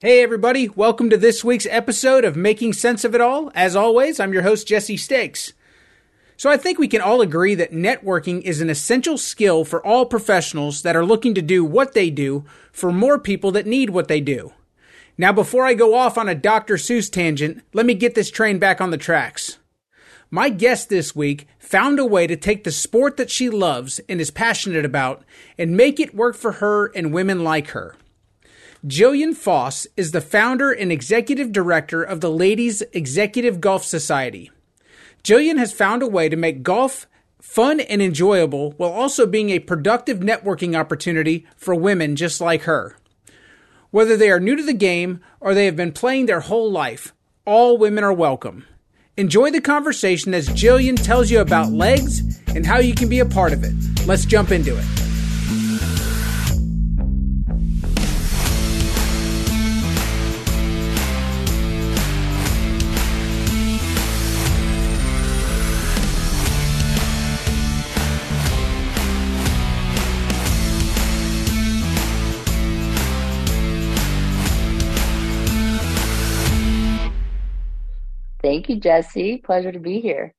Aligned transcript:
Hey, 0.00 0.22
everybody, 0.22 0.68
welcome 0.68 1.08
to 1.08 1.16
this 1.16 1.42
week's 1.42 1.66
episode 1.70 2.26
of 2.26 2.36
Making 2.36 2.74
Sense 2.74 3.02
of 3.02 3.14
It 3.14 3.22
All. 3.22 3.50
As 3.54 3.74
always, 3.74 4.20
I'm 4.20 4.34
your 4.34 4.42
host, 4.42 4.68
Jesse 4.68 4.98
Stakes. 4.98 5.54
So, 6.36 6.50
I 6.50 6.58
think 6.58 6.78
we 6.78 6.86
can 6.86 7.00
all 7.00 7.22
agree 7.22 7.54
that 7.54 7.72
networking 7.72 8.42
is 8.42 8.60
an 8.60 8.68
essential 8.68 9.16
skill 9.16 9.64
for 9.64 9.82
all 9.82 10.04
professionals 10.04 10.82
that 10.82 10.96
are 10.96 11.04
looking 11.06 11.32
to 11.32 11.40
do 11.40 11.64
what 11.64 11.94
they 11.94 12.10
do 12.10 12.44
for 12.72 12.92
more 12.92 13.18
people 13.18 13.50
that 13.52 13.64
need 13.64 13.88
what 13.88 14.06
they 14.06 14.20
do. 14.20 14.52
Now, 15.16 15.32
before 15.32 15.64
I 15.64 15.72
go 15.72 15.94
off 15.94 16.18
on 16.18 16.28
a 16.28 16.34
Dr. 16.34 16.74
Seuss 16.74 17.10
tangent, 17.10 17.62
let 17.72 17.86
me 17.86 17.94
get 17.94 18.14
this 18.14 18.30
train 18.30 18.58
back 18.58 18.82
on 18.82 18.90
the 18.90 18.98
tracks. 18.98 19.56
My 20.30 20.50
guest 20.50 20.90
this 20.90 21.16
week 21.16 21.48
found 21.58 21.98
a 21.98 22.04
way 22.04 22.26
to 22.26 22.36
take 22.36 22.64
the 22.64 22.70
sport 22.70 23.16
that 23.16 23.30
she 23.30 23.48
loves 23.48 23.98
and 24.10 24.20
is 24.20 24.30
passionate 24.30 24.84
about 24.84 25.24
and 25.56 25.74
make 25.74 25.98
it 25.98 26.14
work 26.14 26.36
for 26.36 26.52
her 26.52 26.88
and 26.88 27.14
women 27.14 27.42
like 27.42 27.68
her. 27.68 27.96
Jillian 28.86 29.34
Foss 29.34 29.88
is 29.96 30.12
the 30.12 30.20
founder 30.20 30.70
and 30.70 30.92
executive 30.92 31.50
director 31.50 32.04
of 32.04 32.20
the 32.20 32.30
Ladies 32.30 32.82
Executive 32.92 33.60
Golf 33.60 33.84
Society. 33.84 34.52
Jillian 35.24 35.58
has 35.58 35.72
found 35.72 36.04
a 36.04 36.06
way 36.06 36.28
to 36.28 36.36
make 36.36 36.62
golf 36.62 37.08
fun 37.40 37.80
and 37.80 38.00
enjoyable 38.00 38.72
while 38.76 38.92
also 38.92 39.26
being 39.26 39.50
a 39.50 39.58
productive 39.58 40.18
networking 40.18 40.78
opportunity 40.78 41.44
for 41.56 41.74
women 41.74 42.14
just 42.14 42.40
like 42.40 42.62
her. 42.62 42.96
Whether 43.90 44.16
they 44.16 44.30
are 44.30 44.38
new 44.38 44.54
to 44.54 44.62
the 44.62 44.72
game 44.72 45.20
or 45.40 45.52
they 45.52 45.64
have 45.64 45.74
been 45.74 45.90
playing 45.90 46.26
their 46.26 46.40
whole 46.40 46.70
life, 46.70 47.12
all 47.44 47.78
women 47.78 48.04
are 48.04 48.12
welcome. 48.12 48.66
Enjoy 49.16 49.50
the 49.50 49.60
conversation 49.60 50.32
as 50.32 50.48
Jillian 50.48 51.02
tells 51.02 51.28
you 51.28 51.40
about 51.40 51.72
legs 51.72 52.40
and 52.54 52.64
how 52.64 52.78
you 52.78 52.94
can 52.94 53.08
be 53.08 53.18
a 53.18 53.26
part 53.26 53.52
of 53.52 53.64
it. 53.64 53.74
Let's 54.06 54.26
jump 54.26 54.52
into 54.52 54.78
it. 54.78 55.05
You, 78.76 78.80
Jesse. 78.80 79.38
Pleasure 79.38 79.72
to 79.72 79.80
be 79.80 80.00
here. 80.00 80.34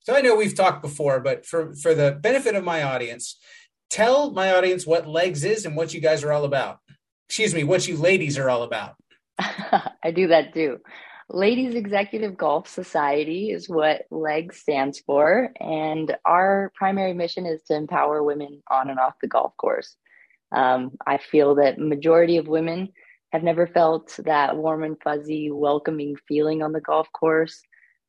So 0.00 0.14
I 0.14 0.20
know 0.20 0.36
we've 0.36 0.54
talked 0.54 0.82
before, 0.82 1.20
but 1.20 1.44
for 1.44 1.74
for 1.74 1.94
the 1.94 2.12
benefit 2.12 2.54
of 2.54 2.64
my 2.64 2.82
audience, 2.82 3.38
tell 3.90 4.30
my 4.30 4.54
audience 4.54 4.86
what 4.86 5.08
legs 5.08 5.44
is 5.44 5.66
and 5.66 5.76
what 5.76 5.92
you 5.92 6.00
guys 6.00 6.24
are 6.24 6.32
all 6.32 6.44
about. 6.44 6.78
Excuse 7.28 7.54
me, 7.54 7.64
what 7.64 7.86
you 7.86 7.96
ladies 7.96 8.38
are 8.38 8.48
all 8.48 8.62
about. 8.62 8.94
I 9.38 10.10
do 10.14 10.28
that 10.28 10.54
too. 10.54 10.78
Ladies 11.30 11.74
Executive 11.74 12.38
Golf 12.38 12.68
Society 12.68 13.50
is 13.50 13.68
what 13.68 14.06
LEGS 14.10 14.56
stands 14.56 15.00
for, 15.00 15.50
and 15.60 16.16
our 16.24 16.72
primary 16.74 17.12
mission 17.12 17.44
is 17.44 17.62
to 17.64 17.76
empower 17.76 18.22
women 18.22 18.62
on 18.70 18.88
and 18.88 18.98
off 18.98 19.14
the 19.20 19.28
golf 19.28 19.54
course. 19.58 19.94
Um, 20.52 20.92
I 21.06 21.18
feel 21.18 21.56
that 21.56 21.78
majority 21.78 22.38
of 22.38 22.48
women 22.48 22.88
have 23.32 23.42
never 23.42 23.66
felt 23.66 24.18
that 24.24 24.56
warm 24.56 24.84
and 24.84 24.96
fuzzy, 25.02 25.50
welcoming 25.50 26.16
feeling 26.26 26.62
on 26.62 26.72
the 26.72 26.80
golf 26.80 27.08
course. 27.12 27.60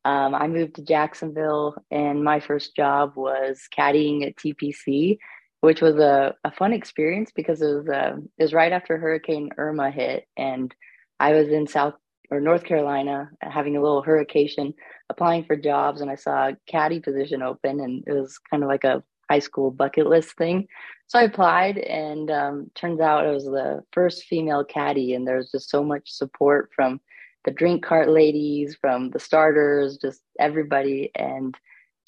Um, 0.04 0.34
I 0.34 0.46
moved 0.46 0.76
to 0.76 0.82
Jacksonville, 0.82 1.76
and 1.90 2.24
my 2.24 2.40
first 2.40 2.74
job 2.74 3.12
was 3.16 3.62
caddying 3.76 4.26
at 4.26 4.36
TPC, 4.36 5.18
which 5.60 5.82
was 5.82 5.96
a, 5.96 6.34
a 6.44 6.50
fun 6.50 6.72
experience 6.72 7.30
because 7.34 7.60
it 7.60 7.66
was, 7.66 7.88
uh, 7.88 8.16
it 8.38 8.42
was 8.42 8.54
right 8.54 8.72
after 8.72 8.96
Hurricane 8.96 9.50
Irma 9.58 9.90
hit, 9.90 10.26
and 10.36 10.74
I 11.18 11.34
was 11.34 11.48
in 11.48 11.66
South 11.66 11.94
or 12.30 12.40
North 12.40 12.64
Carolina 12.64 13.28
having 13.42 13.76
a 13.76 13.82
little 13.82 14.02
hurricane, 14.02 14.74
applying 15.10 15.44
for 15.44 15.56
jobs, 15.56 16.00
and 16.00 16.10
I 16.10 16.14
saw 16.14 16.48
a 16.48 16.56
caddy 16.66 17.00
position 17.00 17.42
open, 17.42 17.80
and 17.80 18.04
it 18.06 18.12
was 18.12 18.38
kind 18.50 18.62
of 18.62 18.68
like 18.68 18.84
a 18.84 19.02
high 19.30 19.40
school 19.40 19.70
bucket 19.70 20.06
list 20.06 20.36
thing. 20.36 20.66
So 21.08 21.18
I 21.18 21.24
applied, 21.24 21.78
and 21.78 22.30
um, 22.30 22.70
turns 22.74 23.00
out 23.00 23.26
I 23.26 23.32
was 23.32 23.44
the 23.44 23.82
first 23.92 24.24
female 24.24 24.64
caddy, 24.64 25.14
and 25.14 25.26
there 25.26 25.36
was 25.36 25.50
just 25.50 25.68
so 25.68 25.82
much 25.82 26.10
support 26.10 26.70
from 26.74 27.00
the 27.44 27.50
drink 27.50 27.84
cart 27.84 28.08
ladies, 28.08 28.76
from 28.80 29.10
the 29.10 29.20
starters, 29.20 29.96
just 29.96 30.20
everybody, 30.38 31.10
and 31.14 31.54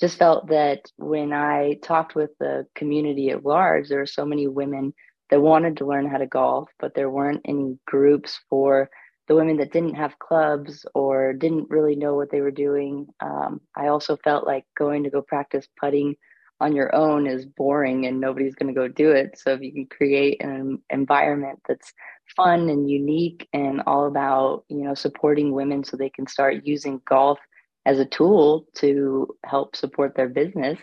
just 0.00 0.18
felt 0.18 0.48
that 0.48 0.80
when 0.96 1.32
I 1.32 1.78
talked 1.82 2.14
with 2.14 2.30
the 2.38 2.66
community 2.74 3.30
at 3.30 3.44
large, 3.44 3.88
there 3.88 3.98
were 3.98 4.06
so 4.06 4.24
many 4.24 4.48
women 4.48 4.92
that 5.30 5.40
wanted 5.40 5.78
to 5.78 5.86
learn 5.86 6.08
how 6.08 6.18
to 6.18 6.26
golf, 6.26 6.68
but 6.78 6.94
there 6.94 7.10
weren't 7.10 7.40
any 7.46 7.78
groups 7.86 8.40
for 8.50 8.90
the 9.28 9.34
women 9.34 9.56
that 9.58 9.72
didn't 9.72 9.94
have 9.94 10.18
clubs 10.18 10.84
or 10.94 11.32
didn't 11.32 11.70
really 11.70 11.96
know 11.96 12.14
what 12.14 12.30
they 12.30 12.40
were 12.40 12.50
doing. 12.50 13.06
Um, 13.20 13.60
I 13.76 13.86
also 13.86 14.16
felt 14.16 14.46
like 14.46 14.64
going 14.76 15.04
to 15.04 15.10
go 15.10 15.22
practice 15.22 15.66
putting 15.80 16.16
on 16.60 16.76
your 16.76 16.94
own 16.94 17.26
is 17.26 17.44
boring 17.44 18.06
and 18.06 18.20
nobody's 18.20 18.54
going 18.54 18.72
to 18.72 18.78
go 18.78 18.88
do 18.88 19.10
it. 19.10 19.38
So 19.38 19.52
if 19.52 19.62
you 19.62 19.72
can 19.72 19.86
create 19.86 20.42
an 20.42 20.78
environment 20.90 21.60
that's 21.66 21.92
fun 22.36 22.68
and 22.70 22.90
unique 22.90 23.48
and 23.52 23.82
all 23.86 24.06
about, 24.06 24.64
you 24.68 24.84
know, 24.84 24.94
supporting 24.94 25.52
women 25.52 25.84
so 25.84 25.96
they 25.96 26.10
can 26.10 26.26
start 26.26 26.66
using 26.66 27.00
golf 27.06 27.38
as 27.84 27.98
a 27.98 28.06
tool 28.06 28.66
to 28.76 29.28
help 29.44 29.74
support 29.74 30.14
their 30.14 30.28
business, 30.28 30.78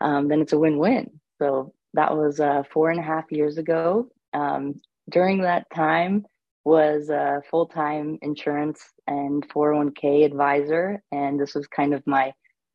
um, 0.00 0.28
then 0.28 0.40
it's 0.40 0.52
a 0.52 0.58
win-win. 0.58 1.08
So 1.38 1.72
that 1.94 2.16
was 2.16 2.40
uh, 2.40 2.62
four 2.72 2.90
and 2.90 2.98
a 2.98 3.04
half 3.04 3.30
years 3.30 3.58
ago. 3.58 4.08
Um, 4.32 4.80
during 5.10 5.42
that 5.42 5.66
time 5.74 6.24
was 6.64 7.10
a 7.10 7.42
full-time 7.50 8.18
insurance 8.22 8.82
and 9.06 9.48
401k 9.48 10.24
advisor. 10.24 11.02
And 11.12 11.38
this 11.38 11.54
was 11.54 11.66
kind 11.66 11.94
of 11.94 12.02
my 12.06 12.32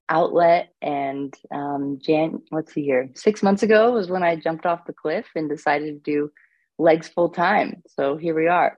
outlet 0.09 0.73
and 0.81 1.35
um 1.53 1.99
jan 2.01 2.41
let's 2.51 2.73
see 2.73 2.83
here 2.83 3.09
six 3.13 3.43
months 3.43 3.61
ago 3.61 3.91
was 3.91 4.09
when 4.09 4.23
i 4.23 4.35
jumped 4.35 4.65
off 4.65 4.85
the 4.85 4.93
cliff 4.93 5.27
and 5.35 5.47
decided 5.47 6.03
to 6.03 6.11
do 6.11 6.31
legs 6.79 7.07
full 7.07 7.29
time. 7.29 7.83
So 7.87 8.17
here 8.17 8.33
we 8.33 8.47
are. 8.47 8.77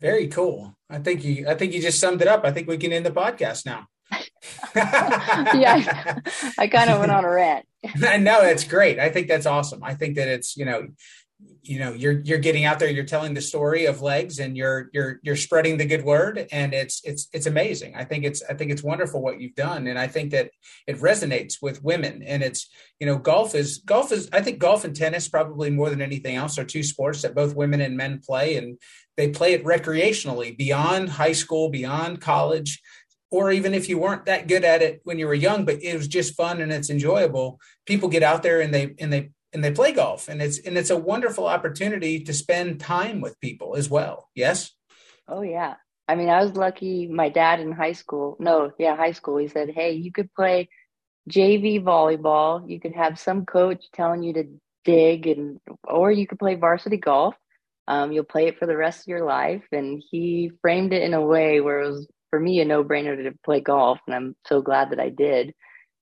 Very 0.00 0.28
cool. 0.28 0.74
I 0.88 0.98
think 0.98 1.24
you 1.24 1.46
i 1.48 1.54
think 1.54 1.74
you 1.74 1.82
just 1.82 2.00
summed 2.00 2.22
it 2.22 2.28
up. 2.28 2.44
I 2.44 2.52
think 2.52 2.68
we 2.68 2.78
can 2.78 2.92
end 2.92 3.04
the 3.04 3.10
podcast 3.10 3.66
now. 3.66 3.86
Yeah 4.74 6.20
i, 6.58 6.64
I 6.64 6.66
kind 6.68 6.90
of 6.90 7.00
went 7.00 7.12
on 7.12 7.24
a 7.24 7.30
rant. 7.30 7.66
No 7.96 8.42
that's 8.42 8.64
great. 8.64 8.98
I 8.98 9.10
think 9.10 9.28
that's 9.28 9.46
awesome. 9.46 9.84
I 9.84 9.94
think 9.94 10.16
that 10.16 10.28
it's 10.28 10.56
you 10.56 10.64
know 10.64 10.88
you 11.62 11.78
know 11.78 11.92
you're 11.92 12.20
you're 12.20 12.38
getting 12.38 12.64
out 12.64 12.78
there 12.78 12.88
you're 12.88 13.04
telling 13.04 13.34
the 13.34 13.40
story 13.40 13.84
of 13.84 14.00
legs 14.00 14.38
and 14.38 14.56
you're 14.56 14.88
you're 14.92 15.20
you're 15.22 15.36
spreading 15.36 15.76
the 15.76 15.84
good 15.84 16.04
word. 16.04 16.46
And 16.52 16.72
it's 16.72 17.00
it's 17.04 17.28
it's 17.32 17.46
amazing. 17.46 17.94
I 17.94 18.04
think 18.04 18.24
it's 18.24 18.42
i 18.48 18.54
think 18.54 18.70
it's 18.70 18.82
wonderful 18.82 19.20
what 19.20 19.40
you've 19.40 19.54
done. 19.54 19.86
And 19.86 19.98
i 19.98 20.06
think 20.06 20.30
that 20.30 20.50
it 20.86 20.98
resonates 20.98 21.56
with 21.60 21.84
women. 21.84 22.22
And 22.22 22.42
it's 22.42 22.68
you 22.98 23.06
know 23.06 23.18
golf 23.18 23.54
is 23.54 23.78
golf 23.78 24.10
is 24.12 24.28
i 24.32 24.40
think 24.40 24.58
golf 24.58 24.84
and 24.84 24.96
tennis 24.96 25.28
probably 25.28 25.70
more 25.70 25.90
than 25.90 26.02
anything 26.02 26.36
else 26.36 26.58
are 26.58 26.64
two 26.64 26.82
sports 26.82 27.22
that 27.22 27.34
both 27.34 27.54
women 27.54 27.80
and 27.80 27.96
men 27.96 28.20
play. 28.24 28.56
And 28.56 28.78
they 29.16 29.28
play 29.28 29.52
it 29.52 29.64
recreationally 29.64 30.56
beyond 30.56 31.10
high 31.10 31.32
school 31.32 31.68
beyond 31.68 32.20
college 32.20 32.80
or 33.30 33.52
even 33.52 33.74
if 33.74 33.88
you 33.88 33.96
weren't 33.96 34.24
that 34.24 34.48
good 34.48 34.64
at 34.64 34.82
it 34.82 35.00
when 35.04 35.18
you 35.18 35.26
were 35.26 35.34
young 35.34 35.64
but 35.64 35.80
it 35.82 35.96
was 35.96 36.08
just 36.08 36.34
fun 36.34 36.60
and 36.60 36.72
it's 36.72 36.90
enjoyable. 36.90 37.60
People 37.86 38.08
get 38.08 38.22
out 38.22 38.42
there 38.42 38.60
and 38.62 38.72
they 38.72 38.94
and 38.98 39.12
they 39.12 39.30
and 39.52 39.64
they 39.64 39.70
play 39.70 39.92
golf 39.92 40.28
and 40.28 40.40
it's 40.40 40.58
and 40.58 40.76
it's 40.76 40.90
a 40.90 40.96
wonderful 40.96 41.46
opportunity 41.46 42.20
to 42.24 42.32
spend 42.32 42.80
time 42.80 43.20
with 43.20 43.40
people 43.40 43.76
as 43.76 43.90
well. 43.90 44.28
Yes? 44.34 44.72
Oh 45.28 45.42
yeah. 45.42 45.74
I 46.08 46.16
mean 46.16 46.28
i 46.28 46.42
was 46.42 46.56
lucky 46.56 47.06
my 47.06 47.28
dad 47.28 47.60
in 47.60 47.70
high 47.70 47.92
school 47.92 48.36
no 48.40 48.72
yeah 48.80 48.96
high 48.96 49.12
school 49.12 49.36
he 49.36 49.46
said 49.46 49.70
hey 49.70 49.92
you 49.92 50.10
could 50.10 50.32
play 50.34 50.68
jv 51.28 51.82
volleyball. 51.82 52.68
You 52.68 52.80
could 52.80 52.94
have 52.94 53.18
some 53.18 53.46
coach 53.46 53.84
telling 53.92 54.22
you 54.22 54.32
to 54.34 54.44
dig 54.84 55.26
and 55.26 55.60
or 55.84 56.10
you 56.10 56.26
could 56.26 56.38
play 56.38 56.54
varsity 56.54 56.96
golf. 56.96 57.34
Um, 57.88 58.12
you'll 58.12 58.24
play 58.24 58.46
it 58.46 58.58
for 58.58 58.66
the 58.66 58.76
rest 58.76 59.00
of 59.00 59.08
your 59.08 59.24
life. 59.24 59.64
And 59.72 60.02
he 60.10 60.52
framed 60.62 60.92
it 60.92 61.02
in 61.02 61.14
a 61.14 61.24
way 61.24 61.60
where 61.60 61.80
it 61.80 61.88
was 61.88 62.08
for 62.30 62.38
me 62.38 62.60
a 62.60 62.64
no-brainer 62.64 63.16
to 63.24 63.36
play 63.44 63.60
golf 63.60 63.98
and 64.06 64.14
i'm 64.14 64.36
so 64.46 64.62
glad 64.62 64.90
that 64.90 65.00
i 65.00 65.08
did. 65.08 65.52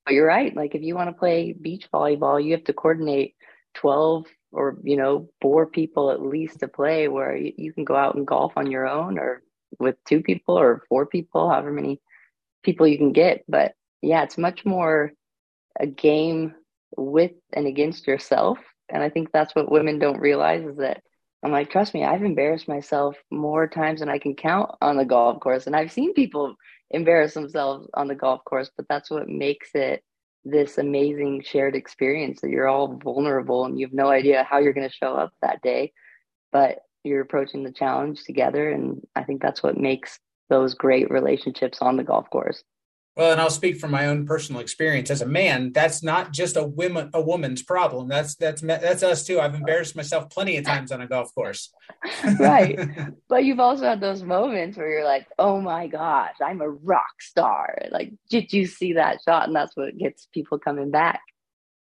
But 0.04 0.14
you're 0.14 0.26
right 0.26 0.54
like 0.54 0.74
if 0.74 0.82
you 0.82 0.94
want 0.94 1.10
to 1.10 1.18
play 1.18 1.52
beach 1.52 1.88
volleyball 1.92 2.42
you 2.42 2.52
have 2.52 2.64
to 2.64 2.72
coordinate 2.72 3.34
12 3.78 4.26
or 4.52 4.78
you 4.82 4.96
know 4.96 5.28
four 5.40 5.66
people 5.66 6.10
at 6.10 6.22
least 6.22 6.60
to 6.60 6.68
play 6.68 7.08
where 7.08 7.36
you, 7.36 7.52
you 7.56 7.72
can 7.72 7.84
go 7.84 7.94
out 7.94 8.14
and 8.14 8.26
golf 8.26 8.52
on 8.56 8.70
your 8.70 8.86
own 8.86 9.18
or 9.18 9.42
with 9.78 9.96
two 10.04 10.22
people 10.22 10.58
or 10.58 10.82
four 10.88 11.06
people 11.06 11.48
however 11.48 11.70
many 11.70 12.00
people 12.62 12.86
you 12.86 12.98
can 12.98 13.12
get. 13.12 13.44
But 13.48 13.74
yeah 14.02 14.22
it's 14.22 14.38
much 14.38 14.64
more 14.64 15.12
a 15.78 15.86
game 15.86 16.54
with 16.96 17.32
and 17.52 17.66
against 17.66 18.06
yourself. 18.06 18.58
And 18.88 19.02
i 19.02 19.10
think 19.10 19.30
that's 19.30 19.54
what 19.54 19.70
women 19.70 19.98
don't 19.98 20.20
realize 20.20 20.64
is 20.64 20.78
that 20.78 21.02
i'm 21.44 21.52
like 21.52 21.70
trust 21.70 21.94
me 21.94 22.04
i've 22.04 22.24
embarrassed 22.24 22.68
myself 22.68 23.16
more 23.30 23.68
times 23.68 24.00
than 24.00 24.08
i 24.08 24.18
can 24.18 24.34
count 24.34 24.70
on 24.80 24.96
the 24.96 25.04
golf 25.04 25.40
course. 25.40 25.66
And 25.66 25.76
i've 25.76 25.92
seen 25.92 26.14
people 26.14 26.56
embarrass 26.90 27.34
themselves 27.34 27.86
on 27.94 28.08
the 28.08 28.14
golf 28.14 28.42
course 28.44 28.70
but 28.74 28.86
that's 28.88 29.10
what 29.10 29.28
makes 29.28 29.70
it 29.74 30.02
this 30.50 30.78
amazing 30.78 31.42
shared 31.42 31.74
experience 31.76 32.40
that 32.40 32.50
you're 32.50 32.68
all 32.68 32.98
vulnerable 33.02 33.64
and 33.64 33.78
you 33.78 33.86
have 33.86 33.94
no 33.94 34.08
idea 34.08 34.46
how 34.48 34.58
you're 34.58 34.72
going 34.72 34.88
to 34.88 34.94
show 34.94 35.14
up 35.14 35.32
that 35.42 35.60
day 35.62 35.92
but 36.52 36.78
you're 37.04 37.20
approaching 37.20 37.64
the 37.64 37.72
challenge 37.72 38.24
together. 38.24 38.70
And 38.70 39.00
I 39.16 39.24
think 39.24 39.42
that's 39.42 39.62
what 39.62 39.76
makes 39.76 40.18
those 40.48 40.74
great 40.74 41.10
relationships 41.10 41.78
on 41.80 41.96
the 41.96 42.04
golf 42.04 42.28
course. 42.30 42.62
Well, 43.18 43.32
and 43.32 43.40
I'll 43.40 43.50
speak 43.50 43.80
from 43.80 43.90
my 43.90 44.06
own 44.06 44.26
personal 44.26 44.60
experience 44.60 45.10
as 45.10 45.22
a 45.22 45.26
man. 45.26 45.72
That's 45.72 46.04
not 46.04 46.32
just 46.32 46.56
a 46.56 46.62
woman 46.62 47.10
a 47.12 47.20
woman's 47.20 47.64
problem. 47.64 48.06
That's 48.06 48.36
that's 48.36 48.62
that's 48.62 49.02
us 49.02 49.26
too. 49.26 49.40
I've 49.40 49.56
embarrassed 49.56 49.96
myself 49.96 50.30
plenty 50.30 50.56
of 50.56 50.64
times 50.64 50.92
on 50.92 51.00
a 51.00 51.08
golf 51.08 51.34
course. 51.34 51.74
right, 52.38 52.78
but 53.28 53.44
you've 53.44 53.58
also 53.58 53.86
had 53.86 54.00
those 54.00 54.22
moments 54.22 54.78
where 54.78 54.88
you're 54.88 55.04
like, 55.04 55.26
"Oh 55.36 55.60
my 55.60 55.88
gosh, 55.88 56.36
I'm 56.40 56.60
a 56.60 56.70
rock 56.70 57.20
star!" 57.20 57.88
Like, 57.90 58.12
did 58.30 58.52
you 58.52 58.66
see 58.66 58.92
that 58.92 59.18
shot? 59.24 59.48
And 59.48 59.56
that's 59.56 59.76
what 59.76 59.98
gets 59.98 60.28
people 60.32 60.60
coming 60.60 60.92
back. 60.92 61.20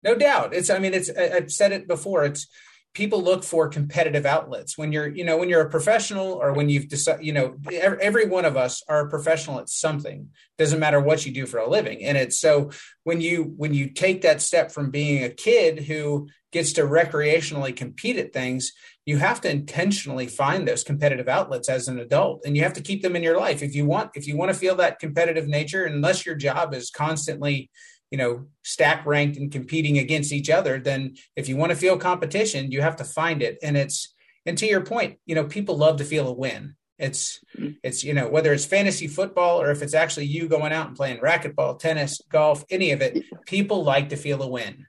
No 0.04 0.14
doubt. 0.14 0.54
It's. 0.54 0.70
I 0.70 0.78
mean, 0.78 0.94
it's. 0.94 1.10
I've 1.10 1.52
said 1.52 1.72
it 1.72 1.88
before. 1.88 2.26
It's 2.26 2.46
people 2.94 3.22
look 3.22 3.44
for 3.44 3.68
competitive 3.68 4.26
outlets. 4.26 4.78
When 4.78 4.92
you're 4.92 5.08
you 5.08 5.24
know 5.24 5.38
when 5.38 5.50
you're 5.50 5.62
a 5.62 5.70
professional 5.70 6.34
or 6.34 6.54
when 6.54 6.70
you've 6.70 6.88
decided 6.88 7.26
you 7.26 7.34
know 7.34 7.56
every 7.72 8.26
one 8.26 8.46
of 8.46 8.58
us 8.58 8.84
are 8.88 9.02
a 9.02 9.10
professional 9.10 9.60
at 9.60 9.70
something. 9.70 10.30
Doesn't 10.58 10.80
matter 10.80 11.00
what 11.00 11.26
you 11.26 11.34
do 11.34 11.46
for 11.46 11.58
a 11.58 11.70
living. 11.70 12.04
And 12.04 12.18
it's 12.18 12.40
so 12.40 12.72
when 13.04 13.22
you 13.22 13.54
when 13.58 13.74
you 13.74 13.90
take 13.90 14.22
that 14.22 14.42
step 14.42 14.72
from 14.72 14.92
being 14.92 15.24
a 15.24 15.30
kid 15.30 15.80
who 15.80 16.30
gets 16.52 16.74
to 16.74 16.84
recreationally 16.84 17.76
compete 17.76 18.18
at 18.18 18.32
things 18.32 18.72
you 19.06 19.18
have 19.18 19.42
to 19.42 19.52
intentionally 19.52 20.28
find 20.28 20.68
those 20.68 20.84
competitive 20.84 21.28
outlets 21.28 21.68
as 21.68 21.88
an 21.88 22.00
adult. 22.00 22.44
And 22.46 22.56
you 22.56 22.64
have 22.64 22.74
to 22.74 22.82
keep 22.82 23.02
them 23.02 23.16
in 23.16 23.24
your 23.24 23.38
life. 23.38 23.62
If 23.62 23.76
you 23.76 23.86
want 23.86 24.12
if 24.16 24.28
you 24.28 24.38
want 24.38 24.52
to 24.52 24.58
feel 24.58 24.76
that 24.78 25.00
competitive 25.00 25.48
nature 25.48 25.84
unless 25.84 26.26
your 26.26 26.36
job 26.36 26.74
is 26.74 26.90
constantly 26.90 27.70
you 28.14 28.18
know 28.18 28.46
stack 28.62 29.08
ranked 29.08 29.38
and 29.38 29.52
competing 29.52 29.98
against 29.98 30.32
each 30.32 30.48
other 30.48 30.80
then 30.80 31.16
if 31.36 31.50
you 31.50 31.58
want 31.58 31.72
to 31.72 31.76
feel 31.76 31.98
competition 31.98 32.72
you 32.72 32.80
have 32.80 32.96
to 32.98 33.04
find 33.04 33.42
it. 33.42 33.58
And 33.64 33.76
it's 33.76 34.14
and 34.46 34.56
to 34.60 34.68
your 34.68 34.82
point 34.82 35.18
you 35.26 35.34
know 35.34 35.46
people 35.46 35.76
love 35.76 35.98
to 35.98 36.06
feel 36.06 36.28
a 36.28 36.32
win. 36.32 36.76
It's 37.00 37.44
mm-hmm. 37.58 37.72
it's 37.82 38.04
you 38.04 38.14
know 38.14 38.30
whether 38.30 38.54
it's 38.54 38.66
fantasy 38.66 39.08
football 39.08 39.60
or 39.60 39.72
if 39.72 39.82
it's 39.82 39.96
actually 39.96 40.28
you 40.28 40.48
going 40.48 40.72
out 40.72 40.88
and 40.88 40.96
playing 40.96 41.22
racquetball 41.22 41.80
tennis 41.80 42.22
golf 42.32 42.64
any 42.70 42.92
of 42.92 43.02
it 43.02 43.24
people 43.48 43.84
like 43.84 44.10
to 44.10 44.16
feel 44.16 44.44
a 44.44 44.48
win. 44.48 44.86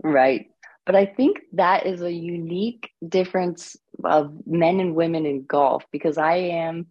Right. 0.00 0.46
But 0.86 0.94
i 0.94 1.06
think 1.06 1.40
that 1.54 1.86
is 1.86 2.02
a 2.02 2.12
unique 2.12 2.88
difference 3.06 3.76
of 4.04 4.32
men 4.46 4.78
and 4.78 4.94
women 4.94 5.26
in 5.26 5.44
golf 5.44 5.82
because 5.90 6.18
i 6.18 6.36
am 6.36 6.86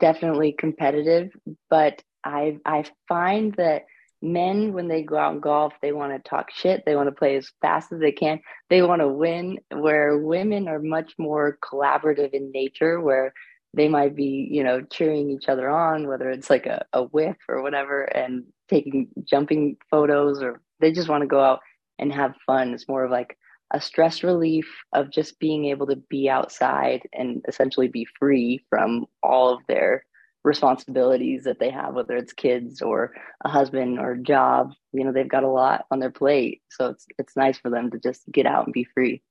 definitely 0.00 0.52
competitive 0.52 1.30
but 1.68 2.00
i 2.22 2.58
i 2.64 2.84
find 3.08 3.54
that 3.56 3.84
men 4.24 4.72
when 4.72 4.88
they 4.88 5.02
go 5.02 5.16
out 5.16 5.32
and 5.32 5.42
golf 5.42 5.74
they 5.82 5.92
want 5.92 6.12
to 6.12 6.28
talk 6.28 6.50
shit. 6.50 6.82
They 6.84 6.96
want 6.96 7.08
to 7.08 7.14
play 7.14 7.36
as 7.36 7.50
fast 7.60 7.92
as 7.92 8.00
they 8.00 8.12
can. 8.12 8.40
They 8.70 8.82
want 8.82 9.00
to 9.00 9.08
win 9.08 9.58
where 9.70 10.18
women 10.18 10.66
are 10.66 10.80
much 10.80 11.12
more 11.18 11.58
collaborative 11.62 12.30
in 12.32 12.50
nature 12.50 13.00
where 13.00 13.32
they 13.74 13.88
might 13.88 14.16
be 14.16 14.48
you 14.50 14.64
know 14.64 14.80
cheering 14.82 15.30
each 15.30 15.48
other 15.48 15.68
on 15.68 16.06
whether 16.08 16.30
it's 16.30 16.48
like 16.48 16.66
a, 16.66 16.84
a 16.92 17.04
whiff 17.04 17.36
or 17.48 17.62
whatever 17.62 18.04
and 18.04 18.44
taking 18.68 19.08
jumping 19.24 19.76
photos 19.90 20.42
or 20.42 20.60
they 20.80 20.92
just 20.92 21.08
want 21.08 21.22
to 21.22 21.28
go 21.28 21.40
out 21.40 21.60
and 21.98 22.12
have 22.12 22.34
fun. 22.46 22.74
It's 22.74 22.88
more 22.88 23.04
of 23.04 23.10
like 23.10 23.36
a 23.72 23.80
stress 23.80 24.22
relief 24.22 24.66
of 24.92 25.10
just 25.10 25.38
being 25.38 25.66
able 25.66 25.86
to 25.86 25.96
be 25.96 26.28
outside 26.28 27.02
and 27.12 27.44
essentially 27.48 27.88
be 27.88 28.06
free 28.18 28.64
from 28.68 29.06
all 29.22 29.52
of 29.52 29.60
their 29.68 30.04
responsibilities 30.44 31.44
that 31.44 31.58
they 31.58 31.70
have, 31.70 31.94
whether 31.94 32.16
it's 32.16 32.32
kids 32.32 32.82
or 32.82 33.14
a 33.44 33.48
husband 33.48 33.98
or 33.98 34.12
a 34.12 34.18
job. 34.18 34.72
You 34.92 35.04
know, 35.04 35.12
they've 35.12 35.28
got 35.28 35.42
a 35.42 35.48
lot 35.48 35.86
on 35.90 35.98
their 35.98 36.10
plate, 36.10 36.62
so 36.70 36.90
it's 36.90 37.06
it's 37.18 37.36
nice 37.36 37.58
for 37.58 37.70
them 37.70 37.90
to 37.90 37.98
just 37.98 38.22
get 38.30 38.46
out 38.46 38.66
and 38.66 38.72
be 38.72 38.84
free. 38.84 39.22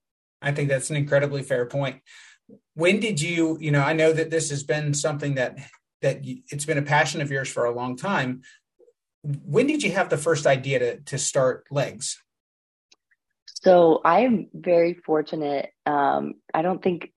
I 0.41 0.51
think 0.51 0.69
that's 0.69 0.89
an 0.89 0.97
incredibly 0.97 1.43
fair 1.43 1.65
point. 1.65 2.01
When 2.73 2.99
did 2.99 3.21
you, 3.21 3.57
you 3.61 3.71
know, 3.71 3.81
I 3.81 3.93
know 3.93 4.11
that 4.11 4.29
this 4.29 4.49
has 4.49 4.63
been 4.63 4.93
something 4.93 5.35
that 5.35 5.57
that 6.01 6.25
you, 6.25 6.41
it's 6.49 6.65
been 6.65 6.77
a 6.77 6.83
passion 6.83 7.21
of 7.21 7.31
yours 7.31 7.49
for 7.49 7.65
a 7.65 7.71
long 7.71 7.95
time. 7.95 8.41
When 9.23 9.67
did 9.67 9.83
you 9.83 9.91
have 9.91 10.09
the 10.09 10.17
first 10.17 10.45
idea 10.45 10.79
to 10.79 10.99
to 10.99 11.17
start 11.17 11.67
legs? 11.71 12.21
So 13.45 14.01
I'm 14.03 14.49
very 14.53 14.93
fortunate. 14.93 15.69
Um, 15.85 16.33
I 16.53 16.63
don't 16.63 16.83
think 16.83 17.13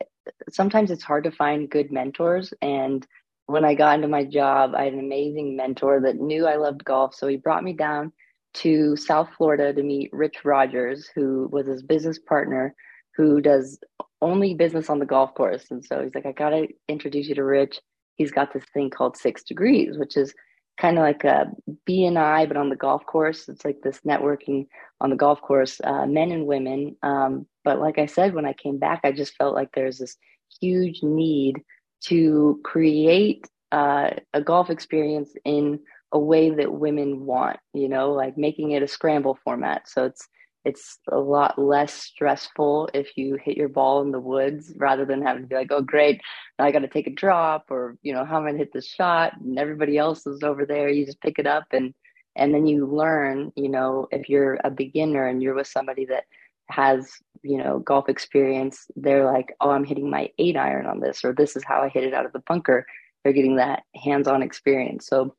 sometimes 0.51 0.93
it's 0.93 1.03
hard 1.03 1.25
to 1.25 1.33
find 1.33 1.69
good 1.69 1.91
mentors 1.91 2.55
and 2.63 3.05
when 3.47 3.65
I 3.65 3.75
got 3.75 3.95
into 3.95 4.09
my 4.09 4.25
job, 4.25 4.75
I 4.75 4.85
had 4.85 4.93
an 4.93 5.01
amazing 5.01 5.57
mentor 5.57 6.01
that 6.01 6.17
knew 6.17 6.47
I 6.47 6.57
loved 6.57 6.85
golf. 6.85 7.15
So 7.15 7.27
he 7.29 7.37
brought 7.37 7.65
me 7.65 7.73
down 7.73 8.13
to 8.55 8.97
South 8.97 9.29
Florida 9.37 9.73
to 9.73 9.83
meet 9.83 10.13
Rich 10.13 10.45
Rogers, 10.45 11.09
who 11.15 11.49
was 11.53 11.67
his 11.67 11.83
business 11.83 12.19
partner, 12.19 12.75
who 13.17 13.41
does 13.41 13.79
only 14.21 14.55
business 14.55 14.91
on 14.91 14.99
the 14.99 15.07
golf 15.07 15.35
course. 15.35 15.67
And 15.71 15.85
so 15.85 16.03
he's 16.03 16.15
like, 16.15 16.27
I 16.27 16.33
got 16.33 16.51
to 16.51 16.67
introduce 16.89 17.29
you 17.29 17.35
to 17.37 17.45
Rich. 17.45 17.81
He's 18.17 18.33
got 18.33 18.53
this 18.53 18.65
thing 18.73 18.91
called 18.91 19.17
Six 19.17 19.45
Degrees, 19.45 19.97
which 19.99 20.17
is 20.17 20.35
kind 20.79 20.99
of 20.99 21.03
like 21.03 21.25
a 21.25 21.47
BNI, 21.89 22.49
but 22.49 22.57
on 22.57 22.69
the 22.69 22.77
golf 22.77 23.05
course. 23.07 23.49
It's 23.49 23.65
like 23.65 23.81
this 23.83 24.01
networking 24.01 24.67
on 25.01 25.11
the 25.11 25.17
golf 25.17 25.41
course, 25.41 25.81
uh, 25.85 26.07
men 26.07 26.33
and 26.33 26.47
women. 26.47 26.97
Um, 27.03 27.47
but 27.65 27.79
like 27.79 27.99
I 27.99 28.07
said, 28.07 28.35
when 28.35 28.47
I 28.47 28.55
came 28.55 28.79
back, 28.79 29.01
I 29.05 29.13
just 29.13 29.35
felt 29.37 29.55
like 29.55 29.71
there's 29.75 29.99
this 29.99 30.17
huge 30.61 31.03
need 31.03 31.63
to 32.09 32.61
create 32.65 33.47
uh, 33.73 34.11
a 34.33 34.41
golf 34.41 34.71
experience 34.71 35.35
in 35.45 35.81
a 36.13 36.19
way 36.19 36.51
that 36.51 36.73
women 36.73 37.27
want 37.27 37.59
you 37.75 37.89
know 37.89 38.13
like 38.13 38.39
making 38.39 38.73
it 38.73 38.83
a 38.83 38.89
scramble 38.89 39.39
format. 39.45 39.89
So 39.89 40.05
it's 40.05 40.29
it's 40.67 40.99
a 41.13 41.17
lot 41.17 41.57
less 41.59 41.95
stressful 41.95 42.91
if 42.93 43.17
you 43.17 43.39
hit 43.43 43.57
your 43.57 43.69
ball 43.69 44.03
in 44.03 44.11
the 44.11 44.19
woods 44.19 44.75
rather 44.77 45.05
than 45.05 45.23
having 45.23 45.43
to 45.43 45.49
be 45.49 45.55
like 45.55 45.71
oh 45.71 45.81
great 45.81 46.21
now 46.59 46.65
i 46.65 46.73
got 46.73 46.81
to 46.81 46.89
take 46.89 47.07
a 47.07 47.15
drop 47.15 47.67
or 47.71 47.97
you 48.03 48.13
know 48.13 48.25
how 48.25 48.39
am 48.39 48.47
i 48.47 48.53
to 48.53 48.59
hit 48.59 48.73
this 48.73 48.89
shot? 48.89 49.33
And 49.41 49.59
everybody 49.59 49.97
else 49.97 50.27
is 50.27 50.43
over 50.43 50.67
there 50.67 50.89
you 50.89 51.07
just 51.07 51.21
pick 51.21 51.39
it 51.39 51.47
up 51.47 51.67
and 51.71 51.95
and 52.35 52.53
then 52.53 52.67
you 52.67 52.85
learn 52.87 53.53
you 53.55 53.69
know 53.69 54.09
if 54.11 54.29
you're 54.29 54.59
a 54.65 54.71
beginner 54.71 55.29
and 55.29 55.41
you're 55.41 55.55
with 55.55 55.69
somebody 55.69 56.05
that 56.07 56.25
has 56.69 57.19
you 57.43 57.59
know 57.59 57.79
golf 57.79 58.09
experience 58.09 58.87
they're 58.97 59.25
like 59.25 59.55
oh 59.61 59.71
i'm 59.71 59.85
hitting 59.85 60.11
my 60.11 60.31
eight 60.39 60.57
iron 60.57 60.87
on 60.87 61.01
this 61.01 61.25
or 61.25 61.33
this 61.33 61.57
is 61.57 61.65
how 61.65 61.81
i 61.81 61.89
hit 61.89 62.05
it 62.05 62.15
out 62.15 62.27
of 62.27 62.33
the 62.33 62.41
bunker. 62.41 62.87
They're 63.23 63.33
getting 63.33 63.57
that 63.57 63.83
hands-on 63.97 64.41
experience. 64.41 65.09
So 65.09 65.35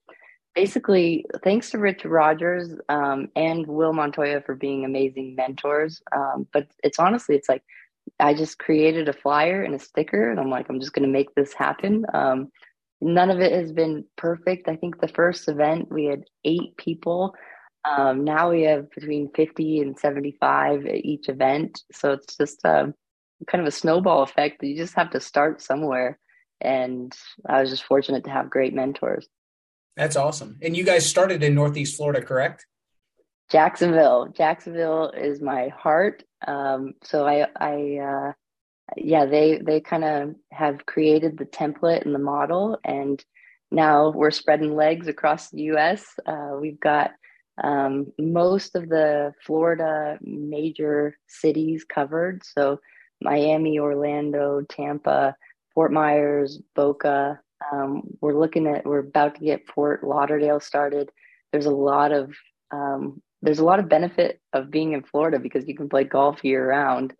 basically 0.53 1.25
thanks 1.41 1.69
to 1.69 1.77
rich 1.77 2.03
rogers 2.03 2.75
um, 2.89 3.29
and 3.35 3.65
will 3.65 3.93
montoya 3.93 4.41
for 4.41 4.55
being 4.55 4.83
amazing 4.83 5.35
mentors 5.35 6.01
um, 6.13 6.47
but 6.51 6.67
it's 6.83 6.99
honestly 6.99 7.35
it's 7.35 7.47
like 7.47 7.63
i 8.19 8.33
just 8.33 8.57
created 8.57 9.07
a 9.07 9.13
flyer 9.13 9.63
and 9.63 9.75
a 9.75 9.79
sticker 9.79 10.29
and 10.31 10.39
i'm 10.39 10.49
like 10.49 10.65
i'm 10.69 10.79
just 10.79 10.93
going 10.93 11.05
to 11.05 11.11
make 11.11 11.33
this 11.35 11.53
happen. 11.53 12.05
Um, 12.13 12.51
none 13.01 13.29
of 13.29 13.39
it 13.39 13.51
has 13.51 13.71
been 13.71 14.05
perfect. 14.15 14.67
I 14.67 14.75
think 14.75 14.99
the 14.99 15.07
first 15.07 15.47
event 15.47 15.91
we 15.91 16.05
had 16.05 16.23
eight 16.43 16.75
people 16.77 17.35
um, 17.95 18.23
now 18.23 18.51
we 18.51 18.63
have 18.63 18.89
between 18.91 19.29
50 19.33 19.81
and 19.81 19.97
75 19.97 20.85
at 20.85 21.05
each 21.05 21.29
event. 21.29 21.81
So 21.91 22.13
it's 22.13 22.35
just 22.35 22.59
a, 22.65 22.81
um, 22.81 22.93
kind 23.47 23.61
of 23.61 23.67
a 23.67 23.71
snowball 23.71 24.23
effect. 24.23 24.63
You 24.63 24.75
just 24.75 24.95
have 24.95 25.11
to 25.11 25.19
start 25.19 25.61
somewhere. 25.61 26.17
And 26.59 27.15
I 27.47 27.61
was 27.61 27.69
just 27.69 27.83
fortunate 27.83 28.23
to 28.23 28.31
have 28.31 28.49
great 28.49 28.73
mentors. 28.73 29.27
That's 29.95 30.15
awesome. 30.15 30.57
And 30.61 30.75
you 30.75 30.83
guys 30.83 31.05
started 31.05 31.43
in 31.43 31.55
Northeast 31.55 31.97
Florida, 31.97 32.21
correct? 32.21 32.65
Jacksonville. 33.51 34.27
Jacksonville 34.35 35.11
is 35.11 35.41
my 35.41 35.69
heart. 35.69 36.23
Um, 36.47 36.93
so 37.03 37.27
I, 37.27 37.47
I, 37.55 37.97
uh, 37.97 38.33
yeah, 38.95 39.25
they, 39.25 39.59
they 39.59 39.81
kind 39.81 40.03
of 40.03 40.35
have 40.51 40.85
created 40.85 41.37
the 41.37 41.45
template 41.45 42.05
and 42.05 42.13
the 42.13 42.19
model 42.19 42.79
and 42.83 43.23
now 43.71 44.09
we're 44.11 44.31
spreading 44.31 44.75
legs 44.75 45.07
across 45.07 45.49
the 45.49 45.63
U.S. 45.63 46.05
Uh, 46.25 46.51
we've 46.59 46.79
got 46.79 47.11
um, 47.63 48.11
most 48.19 48.75
of 48.75 48.89
the 48.89 49.33
Florida 49.45 50.17
major 50.21 51.17
cities 51.27 51.83
covered. 51.83 52.43
So 52.43 52.79
Miami, 53.21 53.79
Orlando, 53.79 54.61
Tampa, 54.69 55.35
Fort 55.73 55.91
Myers, 55.91 56.59
Boca. 56.75 57.39
Um, 57.71 58.03
we're 58.21 58.39
looking 58.39 58.67
at, 58.67 58.85
we're 58.85 58.99
about 58.99 59.35
to 59.35 59.41
get 59.41 59.67
Fort 59.67 60.03
Lauderdale 60.03 60.59
started. 60.59 61.09
There's 61.51 61.65
a 61.65 61.71
lot 61.71 62.11
of, 62.11 62.33
um, 62.71 63.21
there's 63.41 63.59
a 63.59 63.65
lot 63.65 63.79
of 63.79 63.89
benefit 63.89 64.39
of 64.53 64.69
being 64.69 64.93
in 64.93 65.03
Florida 65.03 65.39
because 65.39 65.67
you 65.67 65.75
can 65.75 65.89
play 65.89 66.03
golf 66.03 66.43
year 66.43 66.67
round. 66.67 67.13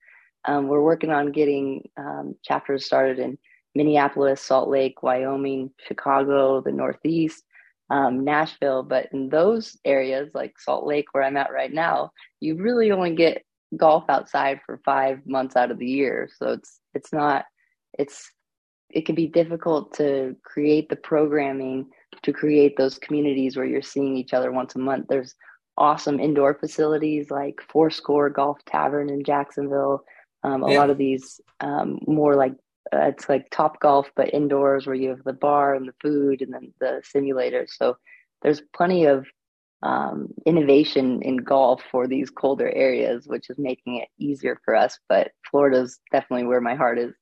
Um, 0.45 0.67
we're 0.67 0.81
working 0.81 1.11
on 1.11 1.31
getting 1.31 1.89
um, 1.97 2.35
chapters 2.43 2.85
started 2.85 3.19
in 3.19 3.37
Minneapolis, 3.75 4.41
Salt 4.41 4.69
Lake, 4.69 5.03
Wyoming, 5.03 5.71
Chicago, 5.87 6.61
the 6.61 6.71
Northeast 6.71 7.43
um, 7.89 8.23
Nashville, 8.23 8.83
but 8.83 9.07
in 9.13 9.29
those 9.29 9.77
areas 9.85 10.31
like 10.33 10.59
Salt 10.59 10.85
Lake, 10.85 11.05
where 11.11 11.23
I'm 11.23 11.37
at 11.37 11.51
right 11.51 11.71
now, 11.71 12.11
you 12.39 12.55
really 12.55 12.91
only 12.91 13.15
get 13.15 13.43
golf 13.75 14.05
outside 14.09 14.61
for 14.65 14.79
five 14.85 15.25
months 15.25 15.55
out 15.55 15.71
of 15.71 15.79
the 15.79 15.87
year. 15.87 16.29
So 16.37 16.53
it's 16.53 16.79
it's 16.93 17.11
not 17.11 17.45
it's 17.97 18.31
it 18.89 19.05
can 19.05 19.15
be 19.15 19.27
difficult 19.27 19.93
to 19.95 20.35
create 20.43 20.89
the 20.89 20.95
programming 20.95 21.87
to 22.23 22.31
create 22.31 22.77
those 22.77 22.97
communities 22.97 23.57
where 23.57 23.65
you're 23.65 23.81
seeing 23.81 24.15
each 24.15 24.33
other 24.33 24.51
once 24.51 24.75
a 24.75 24.79
month. 24.79 25.07
There's 25.09 25.35
awesome 25.77 26.19
indoor 26.19 26.55
facilities 26.55 27.29
like 27.29 27.61
Fourscore 27.69 28.29
Golf 28.29 28.57
Tavern 28.65 29.09
in 29.09 29.23
Jacksonville. 29.23 30.03
Um, 30.43 30.63
a 30.63 30.71
yeah. 30.71 30.79
lot 30.79 30.89
of 30.89 30.97
these 30.97 31.41
um, 31.59 31.99
more 32.07 32.35
like 32.35 32.53
uh, 32.93 33.07
it's 33.07 33.29
like 33.29 33.49
top 33.49 33.79
golf 33.79 34.07
but 34.15 34.33
indoors 34.33 34.85
where 34.85 34.95
you 34.95 35.09
have 35.09 35.23
the 35.23 35.33
bar 35.33 35.75
and 35.75 35.87
the 35.87 35.93
food 36.01 36.41
and 36.41 36.53
then 36.53 36.73
the 36.79 37.01
simulators 37.15 37.69
so 37.69 37.97
there's 38.41 38.61
plenty 38.75 39.05
of 39.05 39.25
um, 39.83 40.29
innovation 40.45 41.21
in 41.21 41.37
golf 41.37 41.81
for 41.91 42.07
these 42.07 42.29
colder 42.29 42.69
areas 42.69 43.27
which 43.27 43.49
is 43.49 43.57
making 43.59 43.97
it 43.97 44.09
easier 44.17 44.59
for 44.65 44.75
us 44.75 44.99
but 45.07 45.31
florida's 45.49 45.99
definitely 46.11 46.45
where 46.45 46.61
my 46.61 46.75
heart 46.75 46.97
is. 46.97 47.13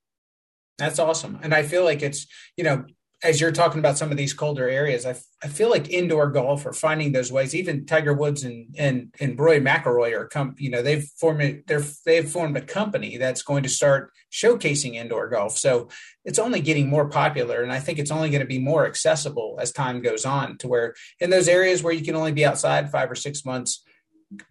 That's 0.78 1.00
awesome. 1.00 1.40
And 1.42 1.54
i 1.54 1.64
feel 1.64 1.84
like 1.84 2.02
it's 2.02 2.28
you 2.58 2.64
know 2.64 2.86
as 3.26 3.42
you're 3.42 3.52
talking 3.52 3.80
about 3.80 3.98
some 3.98 4.12
of 4.12 4.18
these 4.18 4.34
colder 4.34 4.70
areas, 4.70 5.06
I, 5.06 5.48
feel 5.48 5.70
like 5.70 5.90
indoor 5.90 6.30
golf 6.30 6.66
or 6.66 6.74
finding 6.74 7.12
those 7.12 7.32
ways. 7.32 7.56
Even 7.56 7.86
Tiger 7.86 8.14
Woods 8.14 8.44
and 8.44 8.74
and 8.78 9.14
and 9.20 9.38
Rory 9.38 9.60
McIlroy 9.60 10.18
are 10.18 10.28
come. 10.28 10.56
You 10.58 10.70
know, 10.70 10.82
they've 10.82 11.04
formed 11.20 11.64
they're 11.66 11.84
they've 12.06 12.30
formed 12.30 12.56
a 12.58 12.62
company 12.62 13.18
that's 13.18 13.42
going 13.42 13.64
to 13.64 13.70
start 13.70 14.12
showcasing 14.32 14.94
indoor 14.94 15.28
golf. 15.28 15.58
So 15.58 15.90
it's 16.24 16.40
only 16.40 16.62
getting 16.62 16.88
more 16.88 17.10
popular, 17.10 17.64
and 17.64 17.72
I 17.72 17.80
think 17.80 18.00
it's 18.00 18.12
only 18.12 18.30
going 18.30 18.42
to 18.42 18.48
be 18.48 18.60
more 18.60 18.86
accessible 18.86 19.58
as 19.60 19.72
time 19.72 20.02
goes 20.02 20.26
on. 20.26 20.58
To 20.60 20.68
where 20.68 20.96
in 21.20 21.30
those 21.32 21.48
areas 21.48 21.82
where 21.82 21.94
you 21.94 22.06
can 22.06 22.16
only 22.16 22.32
be 22.32 22.46
outside 22.46 22.92
five 22.92 23.10
or 23.10 23.16
six 23.16 23.44
months, 23.44 23.84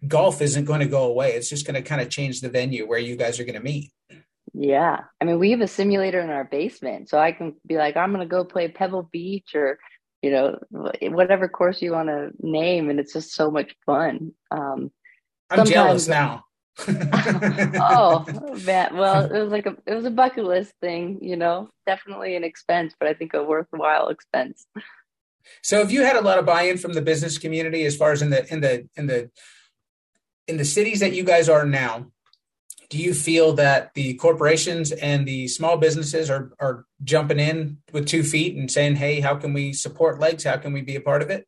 golf 0.07 0.41
isn't 0.41 0.65
going 0.65 0.81
to 0.81 0.87
go 0.87 1.05
away. 1.05 1.31
It's 1.31 1.49
just 1.49 1.65
going 1.65 1.81
to 1.81 1.87
kind 1.87 2.01
of 2.01 2.09
change 2.09 2.41
the 2.41 2.49
venue 2.49 2.87
where 2.87 2.99
you 2.99 3.15
guys 3.15 3.39
are 3.39 3.45
going 3.45 3.55
to 3.55 3.63
meet. 3.63 3.91
Yeah. 4.57 5.01
I 5.19 5.25
mean, 5.25 5.37
we 5.37 5.51
have 5.51 5.59
a 5.59 5.67
simulator 5.67 6.21
in 6.21 6.29
our 6.29 6.45
basement. 6.45 7.09
So 7.09 7.19
I 7.19 7.33
can 7.33 7.55
be 7.67 7.75
like, 7.75 7.97
I'm 7.97 8.13
going 8.13 8.21
to 8.21 8.29
go 8.29 8.45
play 8.45 8.69
Pebble 8.69 9.09
Beach 9.11 9.53
or, 9.53 9.79
you 10.21 10.31
know, 10.31 10.57
whatever 11.01 11.49
course 11.49 11.81
you 11.81 11.91
want 11.91 12.07
to 12.07 12.31
name. 12.39 12.89
And 12.89 12.97
it's 12.99 13.11
just 13.11 13.33
so 13.33 13.51
much 13.51 13.75
fun. 13.85 14.31
Um, 14.51 14.91
I'm 15.49 15.65
jealous 15.65 16.07
now. 16.07 16.45
oh 16.89 18.25
man 18.65 18.97
well 18.97 19.33
it 19.33 19.41
was 19.41 19.49
like 19.49 19.65
a 19.65 19.77
it 19.87 19.93
was 19.93 20.03
a 20.03 20.11
bucket 20.11 20.43
list 20.43 20.73
thing 20.81 21.17
you 21.21 21.37
know 21.37 21.69
definitely 21.87 22.35
an 22.35 22.43
expense 22.43 22.93
but 22.99 23.07
i 23.07 23.13
think 23.13 23.33
a 23.33 23.41
worthwhile 23.41 24.09
expense 24.09 24.67
so 25.63 25.77
have 25.77 25.89
you 25.89 26.03
had 26.03 26.17
a 26.17 26.21
lot 26.21 26.37
of 26.37 26.45
buy-in 26.45 26.77
from 26.77 26.91
the 26.91 27.01
business 27.01 27.37
community 27.37 27.85
as 27.85 27.95
far 27.95 28.11
as 28.11 28.21
in 28.21 28.29
the 28.29 28.45
in 28.53 28.59
the 28.59 28.89
in 28.97 29.07
the 29.07 29.31
in 30.49 30.57
the 30.57 30.65
cities 30.65 30.99
that 30.99 31.13
you 31.13 31.23
guys 31.23 31.47
are 31.47 31.65
now 31.65 32.07
do 32.89 32.97
you 32.97 33.13
feel 33.13 33.53
that 33.53 33.93
the 33.93 34.15
corporations 34.15 34.91
and 34.91 35.27
the 35.27 35.47
small 35.47 35.77
businesses 35.77 36.29
are 36.29 36.51
are 36.59 36.85
jumping 37.03 37.39
in 37.39 37.77
with 37.91 38.07
two 38.07 38.23
feet 38.23 38.55
and 38.55 38.71
saying, 38.71 38.95
"Hey, 38.95 39.19
how 39.19 39.35
can 39.35 39.53
we 39.53 39.73
support 39.73 40.19
legs? 40.19 40.43
How 40.43 40.57
can 40.57 40.73
we 40.73 40.81
be 40.81 40.95
a 40.95 41.01
part 41.01 41.21
of 41.21 41.29
it?" 41.29 41.47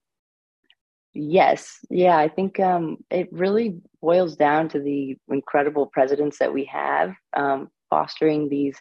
Yes, 1.13 1.79
yeah, 1.89 2.17
I 2.17 2.27
think 2.27 2.59
um, 2.59 2.97
it 3.09 3.27
really 3.31 3.81
boils 4.01 4.35
down 4.35 4.69
to 4.69 4.79
the 4.79 5.17
incredible 5.29 5.87
presidents 5.87 6.37
that 6.37 6.53
we 6.53 6.65
have 6.65 7.15
um, 7.35 7.69
fostering 7.89 8.49
these 8.49 8.75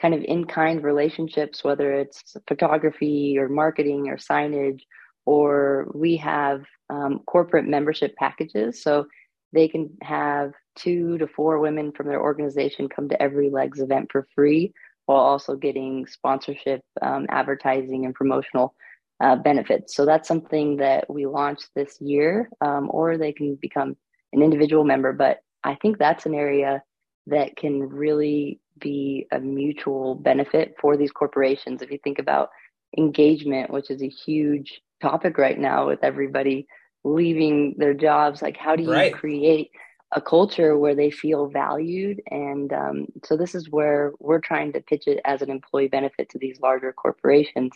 kind 0.00 0.14
of 0.14 0.22
in-kind 0.22 0.82
relationships, 0.82 1.64
whether 1.64 1.92
it's 1.92 2.36
photography 2.46 3.36
or 3.38 3.48
marketing 3.48 4.08
or 4.08 4.16
signage, 4.16 4.80
or 5.26 5.90
we 5.94 6.16
have 6.16 6.64
um, 6.88 7.20
corporate 7.26 7.66
membership 7.66 8.14
packages. 8.16 8.82
So 8.82 9.06
they 9.52 9.68
can 9.68 9.90
have 10.02 10.52
two 10.76 11.18
to 11.18 11.26
four 11.26 11.58
women 11.58 11.92
from 11.92 12.06
their 12.08 12.20
organization 12.20 12.88
come 12.88 13.08
to 13.08 13.22
every 13.22 13.50
legs 13.50 13.80
event 13.80 14.10
for 14.10 14.26
free 14.34 14.72
while 15.06 15.18
also 15.18 15.56
getting 15.56 16.06
sponsorship 16.06 16.82
um, 17.02 17.26
advertising 17.28 18.04
and 18.04 18.14
promotional 18.14 18.74
uh, 19.20 19.36
benefits 19.36 19.94
so 19.94 20.06
that's 20.06 20.28
something 20.28 20.76
that 20.76 21.08
we 21.10 21.26
launched 21.26 21.68
this 21.74 22.00
year 22.00 22.48
um, 22.60 22.88
or 22.92 23.18
they 23.18 23.32
can 23.32 23.56
become 23.56 23.96
an 24.32 24.42
individual 24.42 24.84
member 24.84 25.12
but 25.12 25.40
i 25.64 25.74
think 25.76 25.98
that's 25.98 26.26
an 26.26 26.34
area 26.34 26.82
that 27.26 27.56
can 27.56 27.80
really 27.80 28.60
be 28.78 29.26
a 29.32 29.38
mutual 29.38 30.14
benefit 30.14 30.74
for 30.80 30.96
these 30.96 31.10
corporations 31.10 31.82
if 31.82 31.90
you 31.90 31.98
think 32.02 32.18
about 32.18 32.48
engagement 32.96 33.70
which 33.70 33.90
is 33.90 34.02
a 34.02 34.08
huge 34.08 34.80
topic 35.02 35.38
right 35.38 35.58
now 35.58 35.86
with 35.86 36.02
everybody 36.02 36.66
leaving 37.04 37.74
their 37.78 37.94
jobs 37.94 38.42
like 38.42 38.56
how 38.56 38.74
do 38.74 38.82
you 38.82 38.92
right. 38.92 39.14
create 39.14 39.70
a 40.12 40.20
culture 40.20 40.76
where 40.76 40.94
they 40.94 41.10
feel 41.10 41.46
valued 41.46 42.20
and 42.30 42.72
um, 42.72 43.06
so 43.24 43.36
this 43.36 43.54
is 43.54 43.70
where 43.70 44.12
we're 44.18 44.40
trying 44.40 44.72
to 44.72 44.80
pitch 44.80 45.06
it 45.06 45.20
as 45.24 45.42
an 45.42 45.50
employee 45.50 45.88
benefit 45.88 46.28
to 46.28 46.38
these 46.38 46.60
larger 46.60 46.92
corporations 46.92 47.72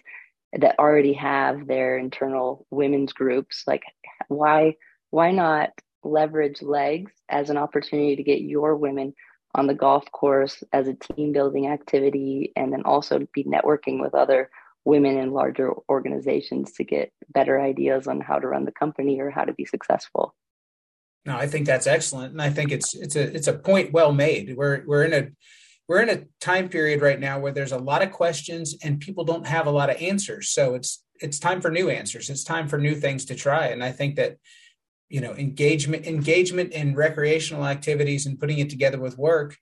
that 0.52 0.78
already 0.78 1.12
have 1.12 1.66
their 1.66 1.98
internal 1.98 2.66
women's 2.70 3.12
groups 3.12 3.64
like 3.66 3.82
why 4.28 4.74
why 5.10 5.30
not 5.30 5.70
leverage 6.02 6.60
legs 6.60 7.12
as 7.28 7.50
an 7.50 7.56
opportunity 7.56 8.16
to 8.16 8.22
get 8.22 8.40
your 8.40 8.76
women 8.76 9.14
on 9.54 9.66
the 9.66 9.74
golf 9.74 10.10
course 10.10 10.62
as 10.72 10.88
a 10.88 10.94
team 10.94 11.32
building 11.32 11.68
activity 11.68 12.52
and 12.56 12.72
then 12.72 12.82
also 12.84 13.26
be 13.32 13.44
networking 13.44 14.00
with 14.00 14.14
other 14.14 14.50
women 14.84 15.16
in 15.16 15.32
larger 15.32 15.72
organizations 15.88 16.72
to 16.72 16.84
get 16.84 17.12
better 17.30 17.60
ideas 17.60 18.06
on 18.06 18.20
how 18.20 18.38
to 18.38 18.48
run 18.48 18.64
the 18.64 18.72
company 18.72 19.20
or 19.20 19.30
how 19.30 19.44
to 19.44 19.54
be 19.54 19.64
successful. 19.64 20.34
No, 21.26 21.37
I 21.37 21.47
think 21.47 21.66
that's 21.66 21.87
excellent, 21.87 22.33
and 22.33 22.43
I 22.43 22.50
think 22.50 22.71
it's 22.71 22.95
it's 22.95 23.16
a 23.16 23.23
it's 23.35 23.47
a 23.47 23.54
point 23.54 23.93
well 23.93 24.12
made. 24.12 24.54
We're 24.57 24.85
we're 24.87 25.04
in 25.04 25.12
a 25.14 25.28
we're 25.88 26.02
in 26.02 26.11
a 26.11 26.25
time 26.40 26.69
period 26.69 27.00
right 27.00 27.21
now 27.21 27.38
where 27.38 27.52
there's 27.52 27.73
a 27.73 27.78
lot 27.78 28.02
of 28.02 28.11
questions 28.11 28.75
and 28.83 29.00
people 29.00 29.25
don't 29.25 29.47
have 29.47 29.66
a 29.66 29.71
lot 29.71 29.90
of 29.90 30.00
answers. 30.00 30.50
So 30.50 30.75
it's 30.75 31.02
it's 31.21 31.38
time 31.38 31.61
for 31.61 31.71
new 31.71 31.88
answers. 31.88 32.28
It's 32.28 32.45
time 32.45 32.69
for 32.69 32.78
new 32.78 32.95
things 32.95 33.25
to 33.26 33.35
try, 33.35 33.69
and 33.69 33.83
I 33.83 33.93
think 33.93 34.16
that 34.16 34.37
you 35.09 35.21
know 35.21 35.33
engagement 35.35 36.07
engagement 36.07 36.73
in 36.73 36.95
recreational 36.95 37.66
activities 37.66 38.26
and 38.26 38.38
putting 38.38 38.59
it 38.59 38.71
together 38.71 39.00
with 39.00 39.16
work 39.16 39.57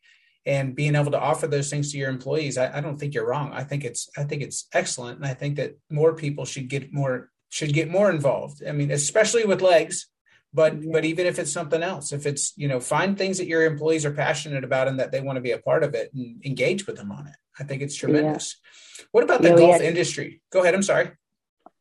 and 0.44 0.74
being 0.74 0.96
able 0.96 1.12
to 1.12 1.20
offer 1.20 1.46
those 1.46 1.70
things 1.70 1.92
to 1.92 1.98
your 1.98 2.10
employees 2.10 2.58
I, 2.58 2.78
I, 2.78 2.80
don't 2.80 2.98
think 2.98 3.12
you're 3.12 3.28
wrong 3.28 3.52
i 3.52 3.62
think 3.62 3.84
it's 3.84 4.08
i 4.16 4.24
think 4.24 4.42
it's 4.42 4.66
excellent 4.72 5.18
and 5.18 5.26
i 5.26 5.34
think 5.34 5.56
that 5.56 5.76
more 5.90 6.14
people 6.14 6.44
should 6.44 6.68
get 6.68 6.92
more 6.92 7.30
should 7.50 7.72
get 7.74 7.90
more 7.90 8.10
involved 8.10 8.62
i 8.66 8.72
mean 8.72 8.90
especially 8.90 9.44
with 9.44 9.60
legs 9.60 10.08
but 10.54 10.82
yeah. 10.82 10.90
but 10.92 11.04
even 11.04 11.26
if 11.26 11.38
it's 11.38 11.52
something 11.52 11.82
else 11.82 12.12
if 12.12 12.26
it's 12.26 12.52
you 12.56 12.68
know 12.68 12.80
find 12.80 13.16
things 13.16 13.38
that 13.38 13.46
your 13.46 13.64
employees 13.64 14.04
are 14.04 14.12
passionate 14.12 14.64
about 14.64 14.88
and 14.88 14.98
that 14.98 15.12
they 15.12 15.20
want 15.20 15.36
to 15.36 15.40
be 15.40 15.52
a 15.52 15.58
part 15.58 15.82
of 15.84 15.94
it 15.94 16.12
and 16.14 16.44
engage 16.44 16.86
with 16.86 16.96
them 16.96 17.10
on 17.10 17.26
it 17.26 17.36
i 17.58 17.64
think 17.64 17.82
it's 17.82 17.96
tremendous 17.96 18.56
yeah. 18.98 19.04
what 19.12 19.24
about 19.24 19.42
the 19.42 19.48
yeah, 19.48 19.56
golf 19.56 19.72
had, 19.72 19.82
industry 19.82 20.40
go 20.50 20.62
ahead 20.62 20.74
i'm 20.74 20.82
sorry 20.82 21.10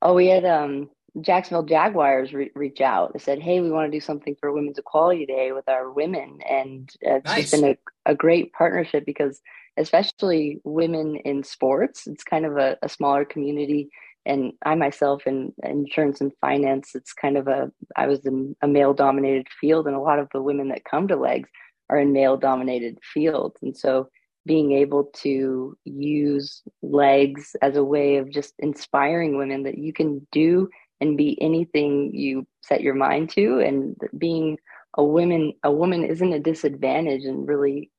oh 0.01 0.13
we 0.13 0.27
had 0.27 0.45
um 0.45 0.89
Jacksonville 1.19 1.63
Jaguars 1.63 2.31
re- 2.33 2.51
reach 2.55 2.79
out. 2.79 3.11
They 3.11 3.19
said, 3.19 3.39
"Hey, 3.39 3.59
we 3.59 3.69
want 3.69 3.91
to 3.91 3.97
do 3.97 4.01
something 4.01 4.35
for 4.39 4.51
Women's 4.53 4.77
Equality 4.77 5.25
Day 5.25 5.51
with 5.51 5.67
our 5.67 5.91
women," 5.91 6.39
and 6.49 6.89
it's 7.01 7.25
nice. 7.25 7.51
just 7.51 7.61
been 7.61 7.71
a, 8.05 8.11
a 8.11 8.15
great 8.15 8.53
partnership 8.53 9.05
because, 9.05 9.41
especially 9.75 10.61
women 10.63 11.17
in 11.17 11.43
sports, 11.43 12.07
it's 12.07 12.23
kind 12.23 12.45
of 12.45 12.55
a, 12.57 12.77
a 12.81 12.87
smaller 12.87 13.25
community. 13.25 13.89
And 14.25 14.53
I 14.65 14.75
myself 14.75 15.23
in 15.25 15.53
insurance 15.63 16.21
and 16.21 16.31
finance, 16.41 16.91
it's 16.93 17.13
kind 17.13 17.37
of 17.37 17.47
a 17.47 17.71
I 17.95 18.07
was 18.07 18.25
in 18.25 18.55
a 18.61 18.67
male 18.67 18.93
dominated 18.93 19.47
field, 19.59 19.87
and 19.87 19.95
a 19.95 20.01
lot 20.01 20.19
of 20.19 20.29
the 20.33 20.41
women 20.41 20.69
that 20.69 20.85
come 20.85 21.07
to 21.07 21.15
legs 21.15 21.49
are 21.89 21.99
in 21.99 22.13
male 22.13 22.37
dominated 22.37 22.97
fields, 23.13 23.57
and 23.61 23.75
so 23.75 24.09
being 24.45 24.71
able 24.71 25.05
to 25.13 25.77
use 25.85 26.63
legs 26.81 27.55
as 27.61 27.75
a 27.75 27.83
way 27.83 28.17
of 28.17 28.29
just 28.29 28.53
inspiring 28.59 29.37
women 29.37 29.63
that 29.63 29.77
you 29.77 29.93
can 29.93 30.25
do 30.31 30.67
and 30.99 31.17
be 31.17 31.39
anything 31.41 32.11
you 32.13 32.45
set 32.61 32.81
your 32.81 32.95
mind 32.95 33.29
to 33.29 33.59
and 33.59 33.95
being 34.17 34.57
a 34.95 35.03
woman 35.03 35.53
a 35.63 35.71
woman 35.71 36.03
isn't 36.03 36.33
a 36.33 36.39
disadvantage 36.39 37.23
and 37.23 37.47
really 37.47 37.91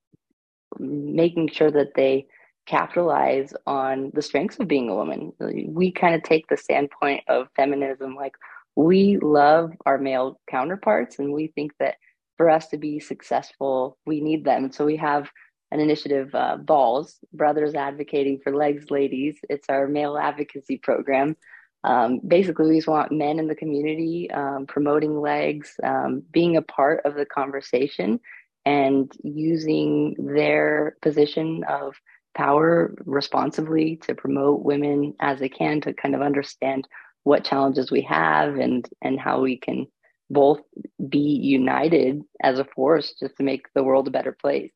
making 0.78 1.48
sure 1.48 1.70
that 1.70 1.94
they 1.94 2.26
capitalize 2.66 3.52
on 3.66 4.10
the 4.14 4.22
strengths 4.22 4.58
of 4.58 4.68
being 4.68 4.88
a 4.88 4.94
woman. 4.94 5.32
We 5.68 5.92
kind 5.92 6.14
of 6.14 6.22
take 6.22 6.46
the 6.48 6.56
standpoint 6.56 7.24
of 7.28 7.48
feminism 7.56 8.14
like 8.14 8.34
we 8.76 9.18
love 9.18 9.72
our 9.84 9.98
male 9.98 10.40
counterparts 10.48 11.18
and 11.18 11.32
we 11.32 11.48
think 11.48 11.72
that 11.78 11.96
for 12.36 12.48
us 12.48 12.68
to 12.68 12.78
be 12.78 13.00
successful 13.00 13.98
we 14.06 14.20
need 14.20 14.44
them. 14.44 14.72
So 14.72 14.84
we 14.84 14.96
have 14.96 15.28
an 15.70 15.80
initiative 15.80 16.34
uh, 16.34 16.56
balls 16.58 17.18
brothers 17.32 17.74
advocating 17.74 18.40
for 18.42 18.54
legs 18.54 18.90
ladies. 18.90 19.38
It's 19.48 19.68
our 19.68 19.88
male 19.88 20.16
advocacy 20.16 20.78
program. 20.78 21.36
Um, 21.84 22.20
basically, 22.26 22.68
we 22.68 22.76
just 22.76 22.88
want 22.88 23.10
men 23.10 23.38
in 23.38 23.48
the 23.48 23.56
community 23.56 24.30
um, 24.30 24.66
promoting 24.66 25.20
legs, 25.20 25.74
um, 25.82 26.22
being 26.30 26.56
a 26.56 26.62
part 26.62 27.04
of 27.04 27.14
the 27.14 27.26
conversation, 27.26 28.20
and 28.64 29.10
using 29.24 30.14
their 30.16 30.96
position 31.02 31.64
of 31.68 31.94
power 32.34 32.94
responsibly 33.04 33.96
to 33.96 34.14
promote 34.14 34.64
women 34.64 35.14
as 35.20 35.38
they 35.38 35.48
can 35.48 35.80
to 35.82 35.92
kind 35.92 36.14
of 36.14 36.22
understand 36.22 36.86
what 37.24 37.44
challenges 37.44 37.90
we 37.90 38.02
have 38.02 38.56
and 38.56 38.88
and 39.00 39.20
how 39.20 39.40
we 39.40 39.56
can 39.56 39.86
both 40.30 40.60
be 41.08 41.18
united 41.18 42.22
as 42.42 42.58
a 42.58 42.64
force 42.64 43.14
just 43.20 43.36
to 43.36 43.42
make 43.42 43.66
the 43.74 43.82
world 43.82 44.08
a 44.08 44.10
better 44.10 44.32
place. 44.32 44.72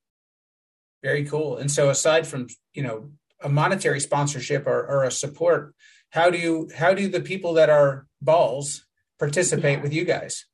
Very 1.03 1.25
cool. 1.25 1.57
And 1.57 1.71
so, 1.71 1.89
aside 1.89 2.27
from 2.27 2.49
you 2.75 2.83
know 2.83 3.11
a 3.43 3.49
monetary 3.49 4.01
sponsorship 4.01 4.67
or, 4.67 4.87
or 4.87 5.05
a 5.05 5.11
support 5.11 5.75
how 6.11 6.31
do 6.31 6.39
you 6.39 6.69
how 6.77 6.95
do 6.95 7.09
the 7.09 7.21
people 7.21 7.55
that 7.55 7.71
are 7.71 8.07
balls 8.21 8.87
participate 9.19 9.79
yeah. 9.79 9.83
with 9.83 9.93
you 9.93 10.05
guys 10.05 10.47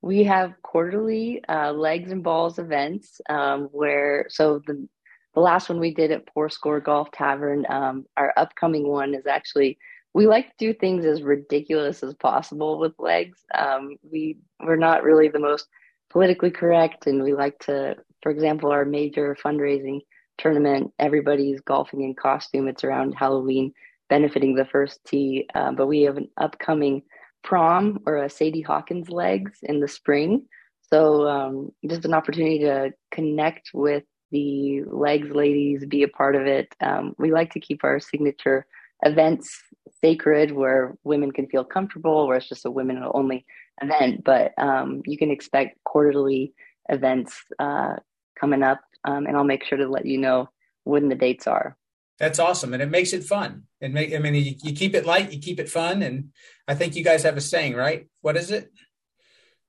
we 0.00 0.24
have 0.24 0.54
quarterly 0.62 1.44
uh, 1.48 1.72
legs 1.72 2.10
and 2.10 2.24
balls 2.24 2.58
events 2.58 3.20
um, 3.28 3.68
where 3.72 4.26
so 4.28 4.60
the 4.66 4.88
the 5.34 5.40
last 5.40 5.68
one 5.68 5.80
we 5.80 5.94
did 5.94 6.10
at 6.10 6.28
Fourscore 6.34 6.80
Golf 6.80 7.10
Tavern. 7.10 7.64
Um, 7.68 8.06
our 8.16 8.32
upcoming 8.36 8.88
one 8.88 9.14
is 9.14 9.26
actually 9.26 9.78
we 10.14 10.26
like 10.26 10.48
to 10.48 10.54
do 10.58 10.74
things 10.74 11.06
as 11.06 11.22
ridiculous 11.22 12.02
as 12.02 12.14
possible 12.14 12.78
with 12.78 12.92
legs. 12.98 13.44
Um, 13.54 13.96
we 14.02 14.38
we're 14.60 14.76
not 14.76 15.02
really 15.02 15.28
the 15.28 15.38
most 15.38 15.66
politically 16.10 16.50
correct, 16.50 17.06
and 17.06 17.22
we 17.22 17.32
like 17.32 17.58
to, 17.60 17.96
for 18.22 18.30
example, 18.30 18.70
our 18.70 18.84
major 18.84 19.36
fundraising 19.42 20.00
tournament, 20.38 20.92
everybody's 20.98 21.60
golfing 21.60 22.02
in 22.02 22.14
costume. 22.14 22.68
It's 22.68 22.84
around 22.84 23.14
Halloween, 23.14 23.72
benefiting 24.10 24.54
the 24.54 24.66
first 24.66 25.02
tee. 25.06 25.48
Uh, 25.54 25.72
but 25.72 25.86
we 25.86 26.02
have 26.02 26.16
an 26.18 26.28
upcoming 26.36 27.02
prom 27.42 28.00
or 28.06 28.18
a 28.18 28.30
Sadie 28.30 28.60
Hawkins 28.60 29.08
legs 29.08 29.58
in 29.62 29.80
the 29.80 29.88
spring. 29.88 30.46
So 30.90 31.26
um, 31.26 31.72
just 31.88 32.04
an 32.04 32.12
opportunity 32.12 32.60
to 32.60 32.92
connect 33.10 33.70
with 33.72 34.04
the 34.32 34.82
legs 34.84 35.30
ladies, 35.30 35.84
be 35.84 36.02
a 36.02 36.08
part 36.08 36.34
of 36.34 36.46
it. 36.46 36.74
Um, 36.80 37.14
we 37.18 37.30
like 37.30 37.52
to 37.52 37.60
keep 37.60 37.84
our 37.84 38.00
signature 38.00 38.66
events 39.04 39.62
sacred 40.00 40.50
where 40.50 40.96
women 41.04 41.30
can 41.30 41.46
feel 41.46 41.64
comfortable, 41.64 42.26
where 42.26 42.38
it's 42.38 42.48
just 42.48 42.64
a 42.64 42.70
women 42.70 43.04
only 43.14 43.46
event. 43.80 44.24
But 44.24 44.52
um, 44.58 45.02
you 45.06 45.16
can 45.16 45.30
expect 45.30 45.78
quarterly 45.84 46.54
events 46.88 47.36
uh, 47.58 47.96
coming 48.38 48.62
up, 48.62 48.80
um, 49.04 49.26
and 49.26 49.36
I'll 49.36 49.44
make 49.44 49.64
sure 49.64 49.78
to 49.78 49.88
let 49.88 50.06
you 50.06 50.18
know 50.18 50.48
when 50.84 51.08
the 51.08 51.14
dates 51.14 51.46
are. 51.46 51.76
That's 52.18 52.38
awesome, 52.38 52.72
and 52.72 52.82
it 52.82 52.90
makes 52.90 53.12
it 53.12 53.24
fun. 53.24 53.64
And 53.80 53.94
make 53.94 54.14
I 54.14 54.18
mean, 54.18 54.34
you, 54.34 54.54
you 54.62 54.72
keep 54.72 54.94
it 54.94 55.06
light, 55.06 55.32
you 55.32 55.40
keep 55.40 55.60
it 55.60 55.68
fun, 55.68 56.02
and 56.02 56.30
I 56.66 56.74
think 56.74 56.96
you 56.96 57.04
guys 57.04 57.22
have 57.24 57.36
a 57.36 57.40
saying, 57.40 57.74
right? 57.74 58.06
What 58.20 58.36
is 58.36 58.50
it? 58.50 58.70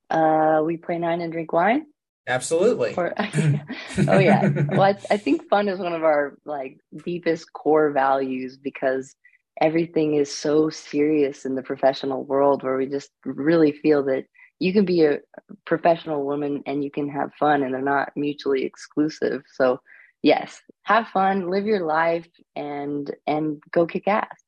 Uh, 0.10 0.62
we 0.64 0.78
play 0.78 1.00
nine 1.00 1.22
and 1.22 1.32
drink 1.32 1.52
wine. 1.52 1.88
Absolutely. 2.28 2.94
Or, 2.96 3.14
oh 4.08 4.20
yeah. 4.20 4.50
Well, 4.70 4.84
I, 4.84 4.98
I 5.12 5.18
think 5.18 5.48
fun 5.50 5.68
is 5.68 5.80
one 5.80 5.94
of 5.94 6.04
our 6.04 6.38
like 6.46 6.78
deepest 7.04 7.52
core 7.54 7.92
values 7.92 8.58
because 8.58 9.16
everything 9.62 10.16
is 10.16 10.36
so 10.36 10.70
serious 10.70 11.46
in 11.46 11.56
the 11.56 11.62
professional 11.62 12.24
world 12.24 12.64
where 12.64 12.78
we 12.78 12.88
just 12.88 13.12
really 13.26 13.72
feel 13.72 14.04
that 14.04 14.26
you 14.60 14.74
can 14.74 14.86
be 14.86 15.04
a 15.04 15.20
professional 15.66 16.26
woman 16.26 16.64
and 16.66 16.84
you 16.84 16.92
can 16.92 17.10
have 17.10 17.34
fun 17.40 17.64
and 17.64 17.74
they're 17.74 17.82
not 17.82 18.12
mutually 18.16 18.64
exclusive 18.64 19.44
so 19.54 19.80
yes 20.22 20.62
have 20.84 21.08
fun 21.10 21.50
live 21.50 21.66
your 21.66 21.86
life 21.86 22.28
and 22.56 23.14
and 23.28 23.62
go 23.72 23.86
kick 23.86 24.08
ass 24.08 24.43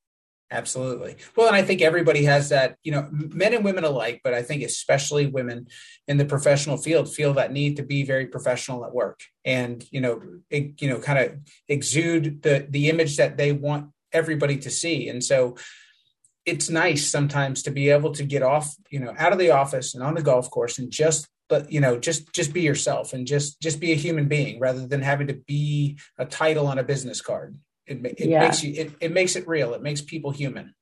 absolutely 0.52 1.16
well 1.36 1.48
and 1.48 1.56
i 1.56 1.62
think 1.64 1.82
everybody 1.82 2.24
has 2.24 2.50
that 2.50 2.78
you 2.84 2.92
know 2.92 3.08
men 3.12 3.54
and 3.54 3.66
women 3.66 3.84
alike 3.84 4.22
but 4.24 4.34
i 4.34 4.44
think 4.44 4.62
especially 4.62 5.25
women 5.25 5.68
in 6.08 6.18
the 6.18 6.25
professional 6.25 6.78
field 6.78 7.12
feel 7.12 7.34
that 7.34 7.52
need 7.52 7.78
to 7.78 7.84
be 7.84 8.04
very 8.04 8.28
professional 8.28 8.86
at 8.86 8.94
work 8.94 9.22
and 9.44 9.86
you 9.92 10.00
know 10.00 10.22
it, 10.52 10.80
you 10.82 10.88
know 10.88 11.00
kind 11.00 11.18
of 11.18 11.36
exude 11.68 12.44
the 12.44 12.68
the 12.70 12.90
image 12.90 13.18
that 13.18 13.38
they 13.38 13.52
want 13.52 13.90
everybody 14.16 14.58
to 14.58 14.72
see. 14.72 15.10
And 15.10 15.24
so 15.24 15.56
it's 16.46 16.70
nice 16.70 17.08
sometimes 17.08 17.64
to 17.64 17.72
be 17.72 17.90
able 17.90 18.12
to 18.14 18.24
get 18.24 18.42
off, 18.42 18.75
you 18.90 19.00
know, 19.00 19.14
out 19.18 19.34
of 19.34 19.40
the 19.40 19.52
office 19.52 19.94
and 19.94 20.04
on 20.04 20.16
the 20.16 20.22
golf 20.22 20.50
course 20.50 20.80
and 20.80 20.90
just 20.90 21.28
but 21.48 21.72
you 21.72 21.80
know 21.80 22.00
just 22.00 22.34
just 22.34 22.54
be 22.54 22.62
yourself 22.62 23.14
and 23.14 23.28
just 23.28 23.62
just 23.62 23.80
be 23.80 23.92
a 23.92 23.96
human 23.96 24.28
being 24.28 24.60
rather 24.60 24.88
than 24.88 25.02
having 25.04 25.28
to 25.28 25.36
be 25.46 25.96
a 26.18 26.25
title 26.25 26.66
on 26.66 26.80
a 26.80 26.84
business 26.84 27.22
card 27.22 27.56
it, 27.88 28.06
it 28.06 28.30
yeah. 28.30 28.39
makes 28.42 28.63
you 28.63 28.74
it, 28.74 28.92
it 29.00 29.12
makes 29.12 29.36
it 29.36 29.48
real 29.48 29.74
it 29.74 29.82
makes 29.82 30.01
people 30.01 30.32
human 30.32 30.74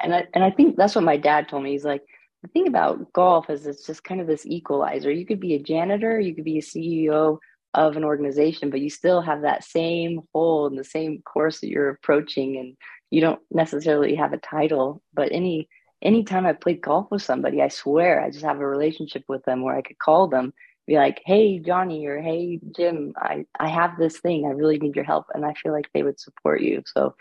and 0.00 0.14
I, 0.14 0.26
and 0.32 0.44
I 0.44 0.50
think 0.50 0.76
that's 0.76 0.94
what 0.94 1.04
my 1.04 1.16
dad 1.16 1.48
told 1.48 1.62
me 1.62 1.72
he's 1.72 1.84
like 1.84 2.02
the 2.42 2.48
thing 2.48 2.68
about 2.68 3.12
golf 3.12 3.50
is 3.50 3.66
it's 3.66 3.84
just 3.86 4.04
kind 4.04 4.20
of 4.20 4.26
this 4.26 4.46
equalizer 4.46 5.10
you 5.10 5.26
could 5.26 5.40
be 5.40 5.54
a 5.54 5.62
janitor 5.62 6.20
you 6.20 6.34
could 6.34 6.44
be 6.44 6.58
a 6.58 6.62
ceo 6.62 7.38
of 7.74 7.96
an 7.96 8.04
organization, 8.04 8.70
but 8.70 8.80
you 8.80 8.90
still 8.90 9.20
have 9.20 9.42
that 9.42 9.64
same 9.64 10.22
hole 10.32 10.66
in 10.66 10.76
the 10.76 10.84
same 10.84 11.22
course 11.22 11.60
that 11.60 11.68
you're 11.68 11.90
approaching, 11.90 12.56
and 12.56 12.76
you 13.10 13.20
don't 13.20 13.40
necessarily 13.50 14.14
have 14.14 14.32
a 14.32 14.38
title. 14.38 15.02
But 15.14 15.32
any 15.32 15.68
anytime 16.00 16.46
I 16.46 16.52
played 16.54 16.80
golf 16.80 17.10
with 17.10 17.22
somebody, 17.22 17.60
I 17.60 17.68
swear 17.68 18.22
I 18.22 18.30
just 18.30 18.44
have 18.44 18.60
a 18.60 18.66
relationship 18.66 19.24
with 19.28 19.44
them 19.44 19.62
where 19.62 19.76
I 19.76 19.82
could 19.82 19.98
call 19.98 20.28
them, 20.28 20.52
be 20.88 20.96
like, 20.96 21.22
"Hey 21.24 21.60
Johnny" 21.60 22.06
or 22.06 22.20
"Hey 22.20 22.60
Jim, 22.76 23.12
I 23.16 23.44
I 23.58 23.68
have 23.68 23.96
this 23.98 24.18
thing. 24.18 24.46
I 24.46 24.50
really 24.50 24.78
need 24.78 24.96
your 24.96 25.04
help," 25.04 25.26
and 25.34 25.44
I 25.44 25.54
feel 25.54 25.72
like 25.72 25.88
they 25.94 26.02
would 26.02 26.18
support 26.18 26.60
you. 26.62 26.82
So, 26.86 27.14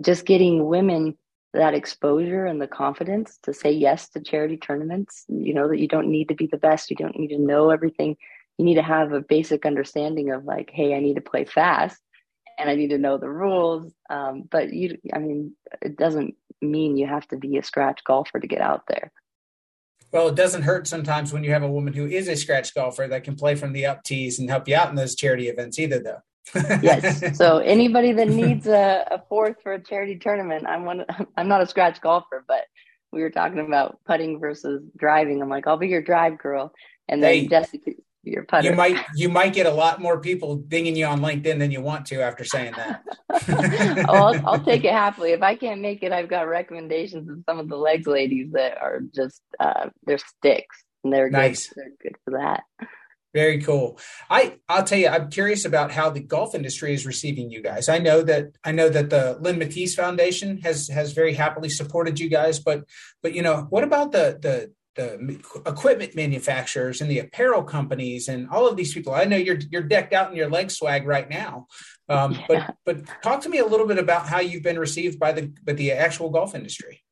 just 0.00 0.26
getting 0.26 0.66
women 0.66 1.16
that 1.54 1.74
exposure 1.74 2.44
and 2.44 2.60
the 2.60 2.68
confidence 2.68 3.38
to 3.44 3.54
say 3.54 3.70
yes 3.70 4.10
to 4.10 4.20
charity 4.20 4.58
tournaments 4.58 5.24
you 5.28 5.54
know 5.54 5.68
that 5.68 5.78
you 5.78 5.88
don't 5.88 6.10
need 6.10 6.28
to 6.28 6.34
be 6.34 6.46
the 6.46 6.58
best 6.58 6.90
you 6.90 6.96
don't 6.96 7.18
need 7.18 7.28
to 7.28 7.38
know 7.38 7.70
everything 7.70 8.14
you 8.58 8.64
need 8.64 8.76
to 8.76 8.82
have 8.82 9.12
a 9.12 9.20
basic 9.20 9.66
understanding 9.66 10.30
of 10.30 10.44
like, 10.44 10.70
hey, 10.72 10.94
I 10.94 11.00
need 11.00 11.16
to 11.16 11.20
play 11.20 11.44
fast 11.44 12.00
and 12.58 12.70
I 12.70 12.74
need 12.74 12.90
to 12.90 12.98
know 12.98 13.18
the 13.18 13.28
rules. 13.28 13.92
Um, 14.08 14.44
but 14.50 14.72
you, 14.72 14.98
I 15.12 15.18
mean, 15.18 15.54
it 15.82 15.96
doesn't 15.96 16.34
mean 16.62 16.96
you 16.96 17.06
have 17.06 17.28
to 17.28 17.36
be 17.36 17.58
a 17.58 17.62
scratch 17.62 18.02
golfer 18.04 18.40
to 18.40 18.46
get 18.46 18.62
out 18.62 18.84
there. 18.88 19.12
Well, 20.12 20.28
it 20.28 20.34
doesn't 20.34 20.62
hurt 20.62 20.86
sometimes 20.86 21.32
when 21.32 21.44
you 21.44 21.52
have 21.52 21.62
a 21.62 21.70
woman 21.70 21.92
who 21.92 22.06
is 22.06 22.28
a 22.28 22.36
scratch 22.36 22.74
golfer 22.74 23.06
that 23.08 23.24
can 23.24 23.36
play 23.36 23.54
from 23.54 23.72
the 23.72 23.86
up 23.86 24.02
tees 24.04 24.38
and 24.38 24.48
help 24.48 24.68
you 24.68 24.76
out 24.76 24.88
in 24.88 24.96
those 24.96 25.14
charity 25.14 25.48
events 25.48 25.78
either, 25.78 25.98
though. 25.98 26.20
yes. 26.82 27.36
So 27.36 27.58
anybody 27.58 28.12
that 28.12 28.28
needs 28.28 28.66
a, 28.66 29.04
a, 29.10 29.22
fourth 29.28 29.56
for 29.62 29.72
a 29.72 29.82
charity 29.82 30.16
tournament, 30.16 30.64
I'm 30.66 30.84
one. 30.84 31.04
I'm 31.36 31.48
not 31.48 31.60
a 31.60 31.66
scratch 31.66 32.00
golfer, 32.00 32.44
but 32.46 32.66
we 33.12 33.22
were 33.22 33.30
talking 33.30 33.58
about 33.58 33.98
putting 34.06 34.38
versus 34.38 34.82
driving. 34.96 35.42
I'm 35.42 35.48
like, 35.48 35.66
I'll 35.66 35.76
be 35.76 35.88
your 35.88 36.02
drive 36.02 36.38
girl, 36.38 36.72
and 37.08 37.20
then 37.20 37.32
hey, 37.32 37.46
Jessica 37.48 37.90
your 38.30 38.44
putter. 38.44 38.68
You 38.68 38.74
might 38.74 39.04
you 39.14 39.28
might 39.28 39.52
get 39.52 39.66
a 39.66 39.70
lot 39.70 40.00
more 40.00 40.20
people 40.20 40.56
dinging 40.56 40.96
you 40.96 41.06
on 41.06 41.20
LinkedIn 41.20 41.58
than 41.58 41.70
you 41.70 41.80
want 41.80 42.06
to 42.06 42.22
after 42.22 42.44
saying 42.44 42.74
that. 42.76 43.02
oh, 44.08 44.14
I'll, 44.14 44.48
I'll, 44.48 44.64
take 44.64 44.84
it 44.84 44.92
happily. 44.92 45.32
If 45.32 45.42
I 45.42 45.54
can't 45.54 45.80
make 45.80 46.02
it, 46.02 46.12
I've 46.12 46.28
got 46.28 46.48
recommendations 46.48 47.28
of 47.28 47.42
some 47.48 47.58
of 47.58 47.68
the 47.68 47.76
legs 47.76 48.06
ladies 48.06 48.52
that 48.52 48.78
are 48.78 49.00
just 49.14 49.40
uh, 49.60 49.90
they're 50.04 50.18
sticks 50.18 50.76
and 51.04 51.12
they're 51.12 51.30
nice. 51.30 51.68
Good, 51.68 51.76
they're 51.76 52.10
good 52.10 52.16
for 52.24 52.30
that. 52.32 52.64
Very 53.36 53.60
cool. 53.60 53.98
I 54.30 54.60
I'll 54.66 54.82
tell 54.82 54.98
you, 54.98 55.08
I'm 55.08 55.28
curious 55.28 55.66
about 55.66 55.92
how 55.92 56.08
the 56.08 56.20
golf 56.20 56.54
industry 56.54 56.94
is 56.94 57.04
receiving 57.04 57.50
you 57.50 57.62
guys. 57.62 57.86
I 57.86 57.98
know 57.98 58.22
that 58.22 58.56
I 58.64 58.72
know 58.72 58.88
that 58.88 59.10
the 59.10 59.36
Lynn 59.40 59.58
Matisse 59.58 59.94
Foundation 59.94 60.56
has 60.62 60.88
has 60.88 61.12
very 61.12 61.34
happily 61.34 61.68
supported 61.68 62.18
you 62.18 62.30
guys, 62.30 62.58
but 62.58 62.84
but 63.22 63.34
you 63.34 63.42
know, 63.42 63.66
what 63.68 63.84
about 63.84 64.12
the 64.12 64.38
the 64.40 64.72
the 64.96 65.38
equipment 65.66 66.16
manufacturers 66.16 67.00
and 67.00 67.10
the 67.10 67.18
apparel 67.18 67.62
companies 67.62 68.28
and 68.28 68.48
all 68.50 68.66
of 68.66 68.76
these 68.76 68.92
people. 68.92 69.14
I 69.14 69.24
know 69.24 69.36
you're 69.36 69.58
you're 69.70 69.82
decked 69.82 70.12
out 70.12 70.30
in 70.30 70.36
your 70.36 70.50
leg 70.50 70.70
swag 70.70 71.06
right 71.06 71.28
now, 71.28 71.66
um, 72.08 72.32
yeah. 72.32 72.46
but 72.48 72.74
but 72.84 73.22
talk 73.22 73.42
to 73.42 73.48
me 73.48 73.58
a 73.58 73.66
little 73.66 73.86
bit 73.86 73.98
about 73.98 74.26
how 74.26 74.40
you've 74.40 74.62
been 74.62 74.78
received 74.78 75.18
by 75.18 75.32
the 75.32 75.52
by 75.64 75.74
the 75.74 75.92
actual 75.92 76.30
golf 76.30 76.54
industry. 76.54 77.02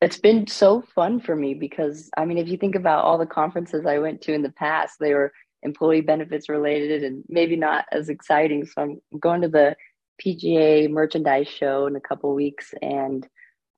It's 0.00 0.18
been 0.18 0.46
so 0.46 0.82
fun 0.94 1.20
for 1.20 1.34
me 1.34 1.54
because 1.54 2.10
I 2.16 2.24
mean, 2.24 2.38
if 2.38 2.48
you 2.48 2.56
think 2.56 2.74
about 2.74 3.04
all 3.04 3.18
the 3.18 3.26
conferences 3.26 3.86
I 3.86 3.98
went 3.98 4.20
to 4.22 4.34
in 4.34 4.42
the 4.42 4.52
past, 4.52 4.96
they 5.00 5.14
were 5.14 5.32
employee 5.62 6.00
benefits 6.00 6.48
related 6.48 7.04
and 7.04 7.24
maybe 7.28 7.56
not 7.56 7.84
as 7.92 8.08
exciting. 8.08 8.64
So 8.64 8.82
I'm 8.82 9.00
going 9.18 9.42
to 9.42 9.48
the 9.48 9.76
PGA 10.24 10.90
merchandise 10.90 11.48
show 11.48 11.86
in 11.86 11.96
a 11.96 12.00
couple 12.00 12.34
weeks 12.34 12.74
and 12.82 13.26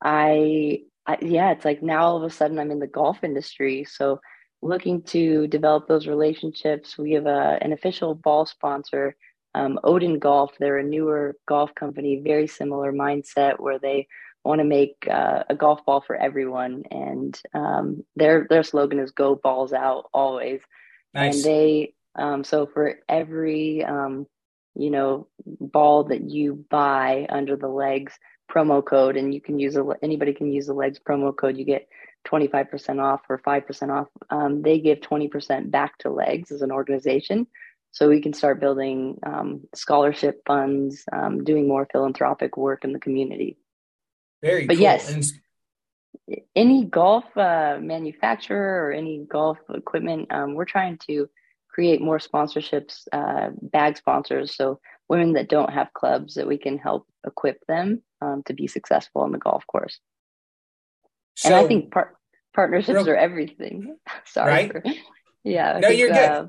I 0.02 0.82
I, 1.06 1.18
yeah, 1.20 1.50
it's 1.50 1.64
like 1.64 1.82
now 1.82 2.04
all 2.04 2.16
of 2.16 2.22
a 2.22 2.30
sudden 2.30 2.58
I'm 2.58 2.70
in 2.70 2.78
the 2.78 2.86
golf 2.86 3.24
industry. 3.24 3.84
So 3.84 4.20
looking 4.62 5.02
to 5.02 5.48
develop 5.48 5.88
those 5.88 6.06
relationships. 6.06 6.96
We 6.96 7.12
have 7.12 7.26
a, 7.26 7.58
an 7.60 7.72
official 7.72 8.14
ball 8.14 8.46
sponsor, 8.46 9.16
um, 9.54 9.78
Odin 9.82 10.18
Golf. 10.18 10.52
They're 10.58 10.78
a 10.78 10.84
newer 10.84 11.36
golf 11.46 11.74
company, 11.74 12.22
very 12.24 12.46
similar 12.46 12.92
mindset 12.92 13.58
where 13.58 13.78
they 13.78 14.06
want 14.44 14.60
to 14.60 14.64
make 14.64 15.06
uh, 15.10 15.44
a 15.50 15.54
golf 15.54 15.84
ball 15.84 16.00
for 16.00 16.16
everyone. 16.16 16.84
And 16.90 17.38
um, 17.54 18.04
their 18.16 18.46
their 18.48 18.62
slogan 18.62 19.00
is 19.00 19.10
"Go 19.10 19.34
balls 19.34 19.72
out 19.72 20.08
always." 20.14 20.60
Nice. 21.12 21.34
And 21.34 21.44
they 21.44 21.94
um, 22.14 22.44
so 22.44 22.66
for 22.66 23.00
every 23.08 23.84
um, 23.84 24.26
you 24.76 24.90
know 24.90 25.26
ball 25.44 26.04
that 26.04 26.30
you 26.30 26.64
buy 26.70 27.26
under 27.28 27.56
the 27.56 27.68
legs 27.68 28.12
promo 28.52 28.84
code 28.84 29.16
and 29.16 29.32
you 29.34 29.40
can 29.40 29.58
use 29.58 29.76
a, 29.76 29.84
anybody 30.02 30.32
can 30.32 30.52
use 30.52 30.66
the 30.66 30.74
legs 30.74 30.98
promo 30.98 31.34
code 31.34 31.56
you 31.56 31.64
get 31.64 31.88
25% 32.26 33.02
off 33.02 33.20
or 33.28 33.38
5% 33.38 33.90
off. 33.90 34.08
Um, 34.30 34.62
they 34.62 34.78
give 34.78 34.98
20% 35.00 35.70
back 35.70 35.98
to 35.98 36.10
legs 36.10 36.52
as 36.52 36.62
an 36.62 36.70
organization. 36.70 37.46
So 37.90 38.08
we 38.08 38.20
can 38.20 38.32
start 38.32 38.60
building 38.60 39.18
um, 39.24 39.62
scholarship 39.74 40.42
funds 40.46 41.04
um, 41.12 41.44
doing 41.44 41.68
more 41.68 41.86
philanthropic 41.90 42.56
work 42.56 42.84
in 42.84 42.92
the 42.92 42.98
community. 42.98 43.58
Very 44.42 44.66
but 44.66 44.76
cool. 44.76 44.82
yes 44.82 45.12
and... 45.12 46.40
any 46.56 46.84
golf 46.84 47.24
uh, 47.36 47.78
manufacturer 47.80 48.86
or 48.86 48.92
any 48.92 49.24
golf 49.28 49.58
equipment 49.72 50.32
um, 50.32 50.54
we're 50.54 50.64
trying 50.64 50.98
to 51.06 51.28
create 51.72 52.00
more 52.00 52.18
sponsorships 52.18 53.06
uh, 53.12 53.50
bag 53.60 53.96
sponsors. 53.96 54.54
So 54.54 54.78
women 55.12 55.34
that 55.34 55.50
don't 55.50 55.70
have 55.70 55.92
clubs 55.92 56.34
that 56.36 56.48
we 56.48 56.56
can 56.56 56.78
help 56.78 57.06
equip 57.26 57.58
them 57.66 58.02
um, 58.22 58.42
to 58.46 58.54
be 58.54 58.66
successful 58.66 59.20
on 59.20 59.30
the 59.30 59.38
golf 59.38 59.66
course. 59.66 60.00
So, 61.36 61.48
and 61.50 61.54
I 61.56 61.68
think 61.68 61.92
par- 61.92 62.16
partnerships 62.54 62.96
real, 62.96 63.10
are 63.10 63.16
everything. 63.16 63.96
Sorry. 64.24 64.50
Right? 64.50 64.72
For, 64.72 64.82
yeah. 65.44 65.74
I 65.74 65.80
no, 65.80 65.88
think, 65.88 66.00
you're 66.00 66.08
good. 66.08 66.16
Uh, 66.16 66.46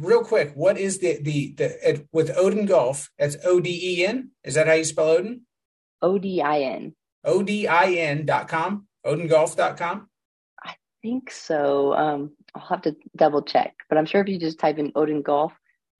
real 0.00 0.24
quick, 0.24 0.54
what 0.56 0.76
is 0.76 0.98
the 0.98 1.22
the 1.22 1.54
the 1.56 2.06
with 2.12 2.36
Odin 2.36 2.66
Golf? 2.66 3.10
That's 3.16 3.36
O 3.44 3.60
D 3.60 3.70
E 3.70 4.04
N. 4.04 4.32
Is 4.42 4.54
that 4.54 4.66
how 4.66 4.72
you 4.72 4.84
spell 4.84 5.10
Odin? 5.10 5.42
O 6.02 6.18
D 6.18 6.42
I 6.42 6.62
N. 6.62 6.96
O 7.22 7.44
D 7.44 7.68
I 7.68 7.92
N 7.92 8.26
dot 8.26 8.48
com. 8.48 8.88
OdinGolf.com. 9.06 10.08
I 10.64 10.74
think 11.02 11.30
so. 11.30 11.94
Um, 11.94 12.32
I'll 12.56 12.62
have 12.62 12.82
to 12.82 12.96
double 13.14 13.42
check, 13.42 13.74
but 13.88 13.98
I'm 13.98 14.06
sure 14.06 14.22
if 14.22 14.28
you 14.28 14.38
just 14.38 14.58
type 14.58 14.78
in 14.78 14.90
Odin 14.96 15.22
Golf 15.22 15.52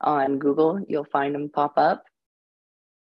on 0.05 0.39
Google, 0.39 0.85
you'll 0.89 1.05
find 1.05 1.35
them 1.35 1.49
pop 1.49 1.75
up. 1.77 2.05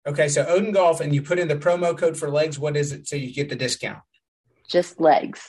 Okay, 0.08 0.28
so 0.28 0.46
Odin 0.48 0.72
Golf, 0.72 1.00
and 1.00 1.14
you 1.14 1.22
put 1.22 1.40
in 1.40 1.48
the 1.48 1.56
promo 1.56 1.98
code 1.98 2.18
for 2.18 2.30
legs. 2.30 2.58
What 2.58 2.76
is 2.76 2.92
it? 2.92 3.08
So 3.08 3.16
you 3.16 3.34
get 3.34 3.50
the 3.50 3.56
discount. 3.56 4.00
Just 4.68 5.00
legs. 5.00 5.42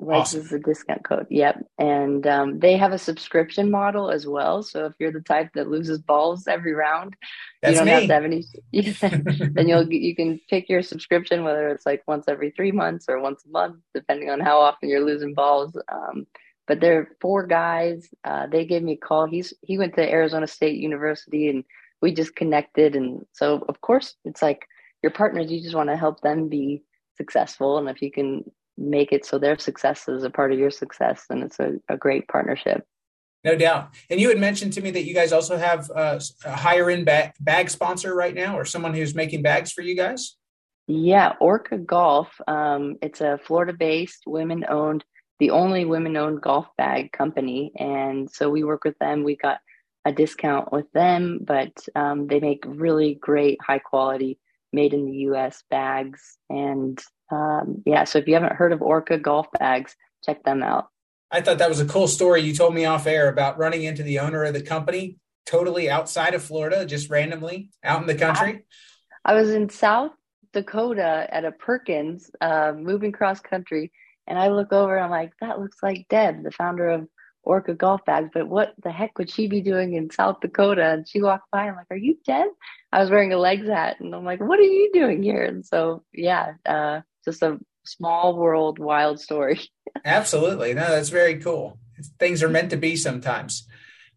Legs 0.00 0.20
Awesome. 0.20 0.40
is 0.42 0.50
the 0.50 0.60
discount 0.60 1.02
code. 1.02 1.26
Yep. 1.28 1.64
And 1.78 2.24
um, 2.26 2.60
they 2.60 2.76
have 2.76 2.92
a 2.92 2.98
subscription 2.98 3.68
model 3.70 4.10
as 4.10 4.26
well. 4.26 4.62
So 4.62 4.86
if 4.86 4.92
you're 5.00 5.10
the 5.10 5.20
type 5.20 5.50
that 5.54 5.68
loses 5.68 5.98
balls 5.98 6.46
every 6.46 6.72
round, 6.72 7.16
That's 7.62 7.72
you 7.72 7.78
don't 7.78 7.86
me. 7.86 7.92
have 7.92 8.06
to 8.06 8.14
have 8.14 8.24
any. 8.24 8.44
then 9.54 9.66
you'll 9.66 9.92
you 9.92 10.14
can 10.14 10.40
pick 10.48 10.68
your 10.68 10.82
subscription, 10.82 11.42
whether 11.42 11.68
it's 11.68 11.84
like 11.84 12.04
once 12.06 12.26
every 12.28 12.50
three 12.52 12.70
months 12.70 13.06
or 13.08 13.20
once 13.20 13.44
a 13.44 13.50
month, 13.50 13.76
depending 13.92 14.30
on 14.30 14.38
how 14.38 14.60
often 14.60 14.88
you're 14.88 15.04
losing 15.04 15.34
balls. 15.34 15.76
Um, 15.90 16.26
but 16.68 16.80
there 16.80 16.98
are 17.00 17.08
four 17.20 17.46
guys. 17.46 18.08
Uh, 18.22 18.46
they 18.46 18.66
gave 18.66 18.82
me 18.82 18.92
a 18.92 18.96
call. 18.96 19.26
He's 19.26 19.52
he 19.62 19.78
went 19.78 19.94
to 19.94 20.08
Arizona 20.08 20.46
State 20.46 20.78
University, 20.78 21.48
and 21.48 21.64
we 22.00 22.12
just 22.12 22.36
connected. 22.36 22.94
And 22.94 23.24
so, 23.32 23.64
of 23.68 23.80
course, 23.80 24.14
it's 24.24 24.42
like 24.42 24.66
your 25.02 25.10
partners. 25.10 25.50
You 25.50 25.60
just 25.60 25.74
want 25.74 25.88
to 25.88 25.96
help 25.96 26.20
them 26.20 26.48
be 26.48 26.84
successful, 27.16 27.78
and 27.78 27.88
if 27.88 28.02
you 28.02 28.12
can 28.12 28.44
make 28.76 29.12
it 29.12 29.24
so 29.26 29.38
their 29.38 29.58
success 29.58 30.06
is 30.08 30.22
a 30.22 30.30
part 30.30 30.52
of 30.52 30.58
your 30.58 30.70
success, 30.70 31.24
then 31.28 31.42
it's 31.42 31.58
a, 31.58 31.72
a 31.88 31.96
great 31.96 32.28
partnership. 32.28 32.86
No 33.44 33.56
doubt. 33.56 33.90
And 34.10 34.20
you 34.20 34.28
had 34.28 34.38
mentioned 34.38 34.72
to 34.74 34.80
me 34.80 34.90
that 34.92 35.04
you 35.04 35.14
guys 35.14 35.32
also 35.32 35.56
have 35.56 35.90
uh, 35.94 36.20
a 36.44 36.56
higher 36.56 36.90
end 36.90 37.06
bag, 37.06 37.32
bag 37.40 37.70
sponsor 37.70 38.14
right 38.14 38.34
now, 38.34 38.56
or 38.58 38.64
someone 38.64 38.94
who's 38.94 39.14
making 39.14 39.42
bags 39.42 39.72
for 39.72 39.82
you 39.82 39.96
guys. 39.96 40.36
Yeah, 40.86 41.34
Orca 41.40 41.78
Golf. 41.78 42.28
Um, 42.46 42.96
it's 43.02 43.20
a 43.20 43.38
Florida-based, 43.44 44.22
women-owned, 44.26 45.04
the 45.38 45.50
only 45.50 45.84
women-owned 45.84 46.40
golf 46.40 46.66
bag 46.76 47.12
company, 47.12 47.72
and 47.76 48.30
so 48.30 48.50
we 48.50 48.64
work 48.64 48.84
with 48.84 48.98
them. 48.98 49.24
We 49.24 49.36
got 49.36 49.60
a 50.04 50.12
discount 50.12 50.72
with 50.72 50.90
them, 50.92 51.40
but 51.42 51.72
um, 51.94 52.26
they 52.26 52.40
make 52.40 52.64
really 52.66 53.14
great, 53.14 53.60
high-quality, 53.62 54.38
made 54.72 54.94
in 54.94 55.06
the 55.06 55.18
U.S. 55.18 55.62
bags. 55.70 56.38
And 56.48 57.00
um, 57.30 57.82
yeah, 57.86 58.04
so 58.04 58.18
if 58.18 58.26
you 58.26 58.34
haven't 58.34 58.54
heard 58.54 58.72
of 58.72 58.82
Orca 58.82 59.18
golf 59.18 59.46
bags, 59.58 59.94
check 60.24 60.42
them 60.44 60.62
out. 60.62 60.88
I 61.30 61.40
thought 61.40 61.58
that 61.58 61.68
was 61.68 61.80
a 61.80 61.86
cool 61.86 62.08
story 62.08 62.40
you 62.40 62.54
told 62.54 62.74
me 62.74 62.86
off 62.86 63.06
air 63.06 63.28
about 63.28 63.58
running 63.58 63.82
into 63.82 64.02
the 64.02 64.18
owner 64.18 64.44
of 64.44 64.54
the 64.54 64.62
company 64.62 65.18
totally 65.48 65.88
outside 65.90 66.34
of 66.34 66.42
Florida, 66.42 66.84
just 66.84 67.10
randomly 67.10 67.70
out 67.82 68.00
in 68.00 68.06
the 68.06 68.14
country. 68.14 68.64
I 69.24 69.34
was 69.34 69.50
in 69.50 69.68
South 69.70 70.12
Dakota 70.52 71.26
at 71.30 71.44
a 71.44 71.52
Perkins, 71.52 72.30
uh, 72.40 72.72
moving 72.76 73.12
cross 73.12 73.40
country, 73.40 73.90
and 74.28 74.38
I 74.38 74.48
look 74.48 74.72
over 74.72 74.94
and 74.94 75.04
I'm 75.04 75.10
like, 75.10 75.32
that 75.40 75.58
looks 75.58 75.78
like 75.82 76.06
Deb, 76.08 76.44
the 76.44 76.52
founder 76.52 76.88
of 76.88 77.08
Orca 77.42 77.72
Golf 77.74 78.04
Bags, 78.04 78.30
but 78.32 78.46
what 78.46 78.74
the 78.82 78.92
heck 78.92 79.18
would 79.18 79.30
she 79.30 79.48
be 79.48 79.62
doing 79.62 79.94
in 79.94 80.10
South 80.10 80.40
Dakota? 80.40 80.84
And 80.84 81.08
she 81.08 81.22
walked 81.22 81.50
by, 81.50 81.66
I'm 81.66 81.76
like, 81.76 81.86
are 81.90 81.96
you 81.96 82.18
Deb? 82.26 82.48
I 82.92 83.00
was 83.00 83.10
wearing 83.10 83.32
a 83.32 83.38
legs 83.38 83.66
hat, 83.66 84.00
and 84.00 84.14
I'm 84.14 84.24
like, 84.24 84.40
what 84.40 84.58
are 84.58 84.62
you 84.62 84.90
doing 84.92 85.22
here? 85.22 85.42
And 85.42 85.64
so, 85.64 86.04
yeah, 86.12 86.52
uh, 86.66 87.00
just 87.24 87.42
a 87.42 87.58
small 87.84 88.36
world, 88.36 88.78
wild 88.78 89.18
story. 89.18 89.60
Absolutely. 90.04 90.74
No, 90.74 90.88
that's 90.90 91.08
very 91.08 91.38
cool. 91.38 91.78
Things 92.18 92.42
are 92.42 92.50
meant 92.50 92.70
to 92.70 92.76
be 92.76 92.96
sometimes. 92.96 93.66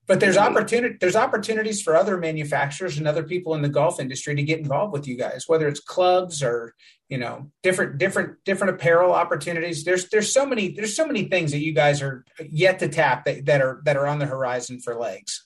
But 0.07 0.19
there's 0.19 0.35
mm-hmm. 0.35 0.45
Right. 0.45 0.51
opportunity 0.51 0.97
there's 0.99 1.15
opportunities 1.15 1.81
for 1.81 1.95
other 1.95 2.17
manufacturers 2.17 2.97
and 2.97 3.07
other 3.07 3.23
people 3.23 3.53
in 3.55 3.61
the 3.61 3.69
golf 3.69 3.99
industry 3.99 4.35
to 4.35 4.43
get 4.43 4.59
involved 4.59 4.93
with 4.93 5.07
you 5.07 5.17
guys, 5.17 5.45
whether 5.47 5.67
it's 5.67 5.79
clubs 5.79 6.43
or, 6.43 6.73
you 7.07 7.17
know, 7.17 7.51
different 7.63 7.97
different 7.97 8.43
different 8.43 8.73
apparel 8.73 9.13
opportunities. 9.13 9.83
There's 9.83 10.09
there's 10.09 10.33
so 10.33 10.45
many 10.45 10.69
there's 10.69 10.95
so 10.95 11.05
many 11.05 11.25
things 11.25 11.51
that 11.51 11.63
you 11.63 11.73
guys 11.73 12.01
are 12.01 12.25
yet 12.49 12.79
to 12.79 12.87
tap 12.87 13.25
that, 13.25 13.45
that 13.45 13.61
are 13.61 13.81
that 13.85 13.95
are 13.95 14.07
on 14.07 14.19
the 14.19 14.25
horizon 14.25 14.79
for 14.79 14.95
legs. 14.95 15.45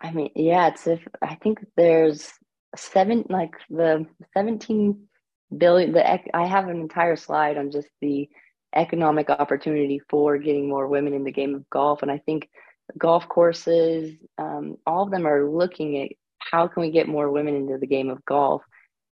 I 0.00 0.10
mean, 0.10 0.30
yeah, 0.34 0.68
it's 0.68 0.86
if 0.86 1.00
I 1.22 1.36
think 1.36 1.64
there's 1.76 2.30
seven, 2.76 3.24
like 3.28 3.52
the 3.70 4.06
17 4.34 5.08
billion, 5.56 5.92
the 5.92 6.36
I 6.36 6.46
have 6.46 6.68
an 6.68 6.80
entire 6.80 7.16
slide 7.16 7.56
on 7.56 7.70
just 7.70 7.88
the 8.00 8.28
economic 8.74 9.30
opportunity 9.30 10.00
for 10.10 10.36
getting 10.36 10.68
more 10.68 10.88
women 10.88 11.14
in 11.14 11.24
the 11.24 11.32
game 11.32 11.54
of 11.54 11.68
golf. 11.70 12.02
And 12.02 12.10
I 12.10 12.18
think 12.18 12.50
golf 12.98 13.28
courses, 13.28 14.14
um, 14.38 14.76
all 14.86 15.04
of 15.04 15.10
them 15.10 15.26
are 15.26 15.48
looking 15.48 16.02
at 16.02 16.10
how 16.38 16.68
can 16.68 16.82
we 16.82 16.90
get 16.90 17.08
more 17.08 17.30
women 17.30 17.54
into 17.54 17.78
the 17.78 17.86
game 17.86 18.10
of 18.10 18.24
golf. 18.24 18.62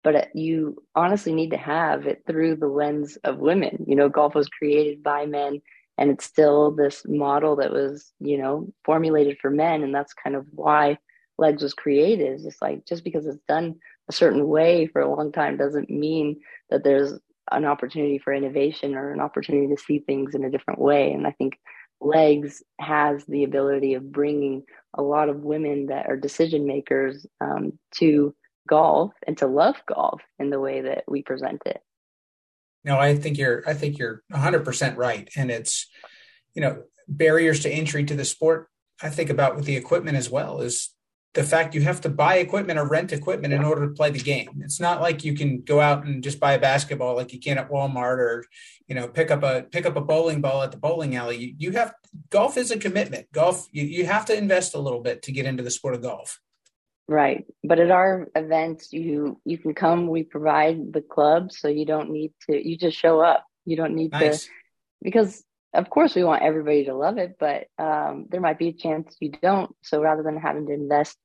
But 0.03 0.15
uh, 0.15 0.25
you 0.33 0.83
honestly 0.95 1.33
need 1.33 1.51
to 1.51 1.57
have 1.57 2.07
it 2.07 2.23
through 2.27 2.57
the 2.57 2.67
lens 2.67 3.17
of 3.23 3.39
women. 3.39 3.85
You 3.87 3.95
know, 3.95 4.09
golf 4.09 4.35
was 4.35 4.49
created 4.49 5.01
by 5.01 5.25
men 5.25 5.61
and 5.97 6.09
it's 6.09 6.25
still 6.25 6.71
this 6.71 7.03
model 7.07 7.55
that 7.57 7.71
was 7.71 8.11
you 8.19 8.37
know 8.37 8.71
formulated 8.85 9.37
for 9.39 9.49
men 9.49 9.83
and 9.83 9.93
that's 9.93 10.13
kind 10.13 10.35
of 10.35 10.45
why 10.51 10.97
legs 11.37 11.63
was 11.63 11.73
created 11.73 12.31
it's 12.31 12.43
just 12.43 12.61
like 12.61 12.85
just 12.85 13.03
because 13.03 13.25
it's 13.25 13.43
done 13.47 13.75
a 14.09 14.13
certain 14.13 14.47
way 14.47 14.87
for 14.87 15.01
a 15.01 15.15
long 15.15 15.31
time 15.31 15.57
doesn't 15.57 15.89
mean 15.89 16.39
that 16.69 16.83
there's 16.83 17.13
an 17.51 17.65
opportunity 17.65 18.17
for 18.17 18.33
innovation 18.33 18.95
or 18.95 19.11
an 19.11 19.19
opportunity 19.19 19.73
to 19.73 19.81
see 19.81 19.99
things 19.99 20.35
in 20.35 20.43
a 20.43 20.49
different 20.49 20.79
way 20.79 21.11
and 21.11 21.27
i 21.27 21.31
think 21.31 21.57
legs 22.05 22.63
has 22.79 23.25
the 23.25 23.43
ability 23.43 23.93
of 23.93 24.11
bringing 24.11 24.63
a 24.93 25.01
lot 25.01 25.29
of 25.29 25.43
women 25.43 25.87
that 25.87 26.07
are 26.07 26.17
decision 26.17 26.67
makers 26.67 27.25
um, 27.41 27.77
to 27.95 28.35
golf 28.67 29.11
and 29.25 29.37
to 29.37 29.47
love 29.47 29.75
golf 29.87 30.21
in 30.39 30.49
the 30.49 30.59
way 30.59 30.81
that 30.81 31.03
we 31.07 31.21
present 31.21 31.61
it. 31.65 31.81
No, 32.85 32.99
I 32.99 33.15
think 33.15 33.37
you're 33.37 33.63
I 33.67 33.73
think 33.73 33.97
you're 33.97 34.23
100% 34.31 34.97
right. 34.97 35.29
And 35.35 35.49
it's 35.49 35.87
you 36.53 36.61
know, 36.61 36.83
barriers 37.07 37.61
to 37.61 37.69
entry 37.69 38.03
to 38.05 38.15
the 38.15 38.25
sport 38.25 38.69
I 39.01 39.09
think 39.09 39.29
about 39.29 39.55
with 39.55 39.65
the 39.65 39.75
equipment 39.75 40.17
as 40.17 40.29
well 40.29 40.61
is 40.61 40.89
the 41.33 41.43
fact 41.43 41.73
you 41.73 41.81
have 41.81 42.01
to 42.01 42.09
buy 42.09 42.35
equipment 42.35 42.77
or 42.77 42.87
rent 42.87 43.11
equipment 43.11 43.53
in 43.53 43.63
order 43.63 43.87
to 43.87 43.93
play 43.93 44.11
the 44.11 44.19
game. 44.19 44.61
It's 44.63 44.79
not 44.79 45.01
like 45.01 45.23
you 45.23 45.33
can 45.33 45.61
go 45.61 45.79
out 45.79 46.05
and 46.05 46.23
just 46.23 46.39
buy 46.39 46.53
a 46.53 46.59
basketball 46.59 47.15
like 47.15 47.33
you 47.33 47.39
can 47.39 47.57
at 47.57 47.71
Walmart 47.71 48.17
or 48.19 48.45
you 48.87 48.93
know 48.93 49.07
pick 49.07 49.31
up 49.31 49.41
a 49.41 49.63
pick 49.63 49.85
up 49.85 49.95
a 49.95 50.01
bowling 50.01 50.41
ball 50.41 50.61
at 50.61 50.71
the 50.71 50.77
bowling 50.77 51.15
alley. 51.15 51.37
You, 51.37 51.55
you 51.57 51.71
have 51.71 51.93
golf 52.29 52.57
is 52.57 52.69
a 52.69 52.77
commitment. 52.77 53.31
Golf 53.31 53.67
you, 53.71 53.83
you 53.83 54.05
have 54.05 54.25
to 54.25 54.37
invest 54.37 54.75
a 54.75 54.79
little 54.79 55.01
bit 55.01 55.23
to 55.23 55.31
get 55.31 55.45
into 55.45 55.63
the 55.63 55.71
sport 55.71 55.95
of 55.95 56.03
golf. 56.03 56.39
Right. 57.07 57.45
But 57.63 57.79
at 57.79 57.91
our 57.91 58.29
events, 58.35 58.93
you 58.93 59.41
you 59.43 59.57
can 59.57 59.73
come. 59.73 60.07
We 60.07 60.23
provide 60.23 60.93
the 60.93 61.01
club, 61.01 61.51
so 61.51 61.67
you 61.67 61.85
don't 61.85 62.11
need 62.11 62.33
to. 62.49 62.67
You 62.67 62.77
just 62.77 62.97
show 62.97 63.19
up. 63.19 63.45
You 63.65 63.75
don't 63.75 63.95
need 63.95 64.11
Nice. 64.11 64.45
to 64.45 64.51
because, 65.01 65.43
of 65.73 65.89
course, 65.89 66.15
we 66.15 66.23
want 66.23 66.43
everybody 66.43 66.85
to 66.85 66.93
love 66.93 67.17
it, 67.17 67.35
but 67.39 67.67
um, 67.77 68.27
there 68.29 68.39
might 68.39 68.57
be 68.57 68.69
a 68.69 68.73
chance 68.73 69.17
you 69.19 69.31
don't. 69.31 69.75
So 69.83 70.01
rather 70.01 70.23
than 70.23 70.37
having 70.37 70.65
to 70.67 70.73
invest, 70.73 71.17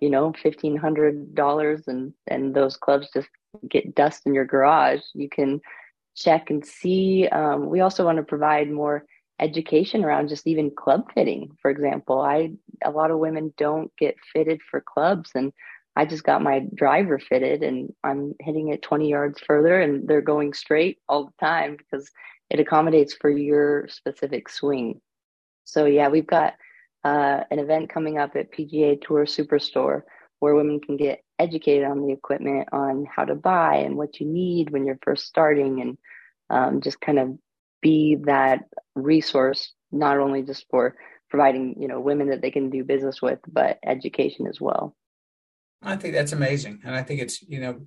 you 0.00 0.10
know, 0.10 0.32
fifteen 0.42 0.76
hundred 0.76 1.34
dollars 1.34 1.84
and 1.86 2.12
and 2.26 2.54
those 2.54 2.76
clubs 2.76 3.08
just 3.12 3.28
get 3.68 3.94
dust 3.94 4.22
in 4.26 4.34
your 4.34 4.44
garage, 4.44 5.02
you 5.14 5.28
can 5.28 5.60
check 6.16 6.50
and 6.50 6.64
see. 6.64 7.28
Um, 7.28 7.68
we 7.68 7.80
also 7.80 8.04
want 8.04 8.16
to 8.18 8.22
provide 8.22 8.70
more 8.70 9.04
education 9.40 10.04
around 10.04 10.28
just 10.28 10.46
even 10.46 10.70
club 10.70 11.10
fitting. 11.14 11.56
For 11.62 11.70
example, 11.70 12.20
I 12.20 12.52
a 12.84 12.90
lot 12.90 13.10
of 13.10 13.18
women 13.18 13.52
don't 13.56 13.90
get 13.98 14.16
fitted 14.32 14.60
for 14.70 14.80
clubs 14.80 15.30
and 15.34 15.52
I 15.96 16.04
just 16.04 16.24
got 16.24 16.42
my 16.42 16.66
driver 16.74 17.18
fitted 17.18 17.62
and 17.62 17.92
I'm 18.04 18.34
hitting 18.40 18.68
it 18.68 18.82
20 18.82 19.08
yards 19.08 19.40
further 19.40 19.80
and 19.80 20.06
they're 20.06 20.20
going 20.20 20.52
straight 20.52 20.98
all 21.08 21.26
the 21.26 21.46
time 21.46 21.76
because 21.76 22.08
it 22.48 22.60
accommodates 22.60 23.14
for 23.20 23.30
your 23.30 23.88
specific 23.88 24.48
swing. 24.48 25.00
So 25.64 25.86
yeah, 25.86 26.08
we've 26.08 26.26
got 26.26 26.54
uh, 27.04 27.44
an 27.50 27.58
event 27.58 27.90
coming 27.90 28.18
up 28.18 28.36
at 28.36 28.52
PGA 28.52 29.00
Tour 29.00 29.24
Superstore 29.24 30.02
where 30.38 30.54
women 30.54 30.80
can 30.80 30.96
get 30.96 31.22
educated 31.38 31.84
on 31.84 32.06
the 32.06 32.12
equipment, 32.12 32.68
on 32.72 33.04
how 33.04 33.24
to 33.24 33.34
buy 33.34 33.76
and 33.76 33.96
what 33.96 34.20
you 34.20 34.26
need 34.26 34.70
when 34.70 34.86
you're 34.86 34.98
first 35.02 35.26
starting, 35.26 35.80
and 35.80 35.98
um, 36.48 36.80
just 36.80 37.00
kind 37.00 37.18
of 37.18 37.38
be 37.82 38.16
that 38.24 38.60
resource 38.94 39.72
not 39.92 40.18
only 40.18 40.42
just 40.42 40.66
for 40.70 40.96
providing 41.28 41.76
you 41.80 41.88
know 41.88 42.00
women 42.00 42.30
that 42.30 42.42
they 42.42 42.50
can 42.50 42.70
do 42.70 42.84
business 42.84 43.20
with, 43.20 43.38
but 43.46 43.78
education 43.84 44.46
as 44.46 44.60
well. 44.60 44.94
I 45.82 45.96
think 45.96 46.14
that's 46.14 46.32
amazing. 46.32 46.80
And 46.84 46.94
I 46.94 47.02
think 47.02 47.20
it's, 47.20 47.42
you 47.42 47.60
know, 47.60 47.80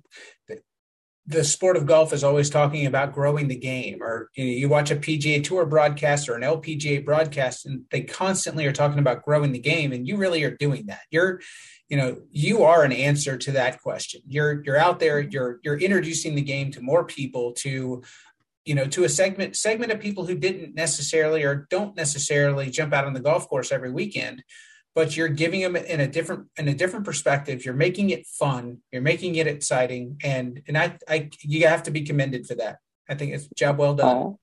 the, 1.26 1.44
sport 1.44 1.76
of 1.76 1.86
golf 1.86 2.12
is 2.12 2.24
always 2.24 2.50
talking 2.50 2.86
about 2.86 3.12
growing 3.12 3.48
the 3.48 3.56
game. 3.56 4.02
Or 4.02 4.30
you, 4.34 4.44
know, 4.44 4.50
you 4.50 4.68
watch 4.68 4.90
a 4.90 4.96
PGA 4.96 5.42
Tour 5.42 5.66
broadcast 5.66 6.28
or 6.28 6.34
an 6.34 6.42
LPGA 6.42 7.04
broadcast, 7.04 7.66
and 7.66 7.84
they 7.90 8.02
constantly 8.02 8.66
are 8.66 8.72
talking 8.72 8.98
about 8.98 9.24
growing 9.24 9.52
the 9.52 9.58
game. 9.58 9.92
And 9.92 10.06
you 10.06 10.16
really 10.16 10.44
are 10.44 10.56
doing 10.56 10.86
that. 10.86 11.02
You're, 11.10 11.40
you 11.88 11.96
know, 11.96 12.18
you 12.30 12.62
are 12.62 12.84
an 12.84 12.92
answer 12.92 13.36
to 13.36 13.52
that 13.52 13.80
question. 13.80 14.22
You're 14.26 14.62
you're 14.64 14.78
out 14.78 15.00
there. 15.00 15.22
Mm-hmm. 15.22 15.30
You're 15.30 15.60
you're 15.62 15.78
introducing 15.78 16.34
the 16.34 16.42
game 16.42 16.70
to 16.72 16.80
more 16.80 17.04
people. 17.04 17.52
To 17.58 18.02
you 18.64 18.74
know, 18.74 18.86
to 18.86 19.04
a 19.04 19.08
segment 19.08 19.56
segment 19.56 19.92
of 19.92 20.00
people 20.00 20.26
who 20.26 20.34
didn't 20.34 20.74
necessarily 20.74 21.42
or 21.42 21.66
don't 21.70 21.96
necessarily 21.96 22.70
jump 22.70 22.92
out 22.92 23.04
on 23.04 23.12
the 23.12 23.20
golf 23.20 23.48
course 23.48 23.72
every 23.72 23.90
weekend 23.90 24.42
but 24.94 25.16
you're 25.16 25.28
giving 25.28 25.60
them 25.60 25.76
in 25.76 26.00
a 26.00 26.06
different 26.06 26.48
in 26.56 26.68
a 26.68 26.74
different 26.74 27.04
perspective. 27.04 27.64
You're 27.64 27.74
making 27.74 28.10
it 28.10 28.26
fun. 28.26 28.78
You're 28.92 29.02
making 29.02 29.36
it 29.36 29.46
exciting, 29.46 30.18
and 30.22 30.62
and 30.68 30.78
I, 30.78 30.96
I 31.08 31.30
you 31.40 31.66
have 31.66 31.82
to 31.84 31.90
be 31.90 32.02
commended 32.02 32.46
for 32.46 32.54
that. 32.56 32.78
I 33.08 33.14
think 33.14 33.32
it's 33.32 33.48
job 33.56 33.78
well 33.78 33.94
done. 33.94 34.16
Oh. 34.16 34.38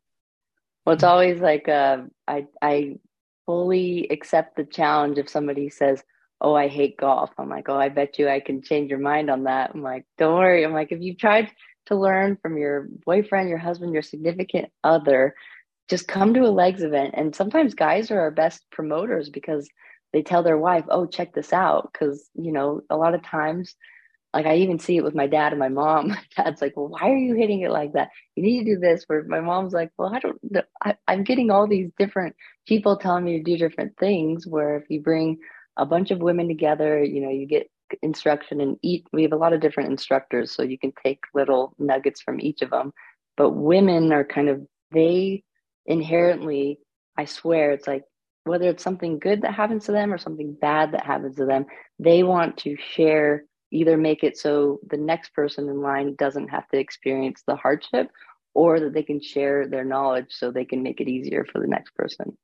Well, 0.86 0.96
it's 0.96 1.04
always 1.04 1.40
like 1.40 1.70
uh, 1.70 2.04
I 2.28 2.48
I 2.62 2.98
fully 3.46 4.08
accept 4.10 4.56
the 4.56 4.66
challenge 4.66 5.18
if 5.18 5.30
somebody 5.30 5.70
says, 5.70 6.04
"Oh, 6.42 6.54
I 6.54 6.68
hate 6.68 6.98
golf." 6.98 7.32
I'm 7.38 7.50
like, 7.50 7.70
"Oh, 7.70 7.78
I 7.78 7.90
bet 7.90 8.20
you 8.20 8.28
I 8.28 8.40
can 8.40 8.62
change 8.62 8.90
your 8.90 9.00
mind 9.00 9.30
on 9.30 9.44
that." 9.44 9.72
I'm 9.74 9.84
like, 9.84 10.06
"Don't 10.18 10.38
worry." 10.38 10.66
I'm 10.66 10.74
like, 10.74 10.92
if 10.92 11.00
you've 11.02 11.18
tried 11.18 11.50
to 11.88 11.96
learn 11.96 12.38
from 12.42 12.58
your 12.58 12.88
boyfriend, 13.06 13.50
your 13.50 13.58
husband, 13.58 13.94
your 13.94 14.02
significant 14.02 14.70
other, 14.84 15.36
just 15.90 16.08
come 16.08 16.34
to 16.34 16.46
a 16.46 16.50
legs 16.50 16.84
event. 16.84 17.16
And 17.16 17.36
sometimes 17.36 17.74
guys 17.74 18.12
are 18.12 18.20
our 18.20 18.32
best 18.32 18.64
promoters 18.72 19.30
because 19.30 19.70
they 20.14 20.22
tell 20.24 20.44
their 20.44 20.58
wife, 20.58 20.86
"Oh, 20.90 21.06
check 21.06 21.34
this 21.34 21.54
out," 21.54 21.90
because 21.94 22.30
you 22.36 22.52
know 22.52 22.82
a 22.90 22.98
lot 22.98 23.16
of 23.16 23.24
times, 23.24 23.76
like 24.34 24.46
I 24.46 24.56
even 24.58 24.80
see 24.80 24.98
it 24.98 25.04
with 25.04 25.16
my 25.16 25.28
dad 25.28 25.54
and 25.54 25.60
my 25.60 25.70
mom. 25.70 26.10
My 26.10 26.24
dad's 26.38 26.62
like, 26.62 26.76
"Well, 26.78 26.88
why 26.90 27.10
are 27.12 27.18
you 27.18 27.36
hitting 27.36 27.62
it 27.62 27.72
like 27.72 27.94
that? 27.94 28.10
You 28.36 28.44
need 28.44 28.66
to 28.66 28.76
do 28.76 28.80
this." 28.80 29.04
Where 29.08 29.24
my 29.26 29.42
mom's 29.42 29.74
like, 29.74 29.92
"Well, 29.98 30.14
I 30.14 30.20
don't. 30.20 30.40
I, 30.84 30.96
I'm 31.08 31.24
getting 31.24 31.52
all 31.52 31.68
these 31.68 31.92
different 31.98 32.36
people 32.68 32.98
telling 32.98 33.26
me 33.26 33.38
to 33.38 33.44
do 33.44 33.58
different 33.58 33.98
things. 33.98 34.48
Where 34.48 34.78
if 34.78 34.86
you 34.90 35.02
bring 35.02 35.38
a 35.78 35.86
bunch 35.86 36.12
of 36.12 36.20
women 36.20 36.48
together, 36.48 37.04
you 37.04 37.22
know, 37.22 37.30
you 37.30 37.46
get 37.48 37.70
instruction 38.02 38.62
and 38.62 38.78
eat. 38.82 39.06
We 39.12 39.24
have 39.24 39.34
a 39.34 39.38
lot 39.38 39.54
of 39.54 39.62
different 39.62 39.92
instructors, 39.92 40.52
so 40.52 40.64
you 40.64 40.78
can 40.78 40.94
take 41.04 41.20
little 41.34 41.74
nuggets 41.80 42.22
from 42.22 42.40
each 42.40 42.62
of 42.62 42.70
them. 42.70 42.94
But 43.38 43.52
women 43.52 44.12
are 44.14 44.24
kind 44.26 44.50
of 44.50 44.62
they 44.92 45.44
inherently. 45.86 46.80
I 47.18 47.26
swear, 47.26 47.72
it's 47.72 47.88
like 47.88 48.04
whether 48.44 48.70
it's 48.70 48.84
something 48.84 49.20
good 49.20 49.42
that 49.42 49.54
happens 49.54 49.86
to 49.86 49.92
them 49.92 50.14
or 50.14 50.18
something 50.18 50.54
bad 50.54 50.94
that 50.94 51.06
happens 51.06 51.36
to 51.38 51.46
them, 51.46 51.66
they 52.00 52.24
want 52.24 52.58
to 52.58 52.76
share, 52.78 53.46
either 53.72 53.98
make 53.98 54.24
it 54.24 54.38
so 54.38 54.80
the 54.90 54.98
next 54.98 55.34
person 55.34 55.70
in 55.70 55.82
line 55.82 56.16
doesn't 56.16 56.50
have 56.50 56.68
to 56.70 56.80
experience 56.80 57.44
the 57.46 57.56
hardship 57.56 58.10
or 58.54 58.80
that 58.80 58.94
they 58.94 59.04
can 59.04 59.22
share 59.22 59.68
their 59.68 59.86
knowledge 59.86 60.28
so 60.30 60.52
they 60.52 60.66
can 60.66 60.84
make 60.84 61.00
it 61.00 61.08
easier 61.08 61.46
for 61.52 61.60
the 61.60 61.68
next 61.68 61.96
person. 61.96 62.38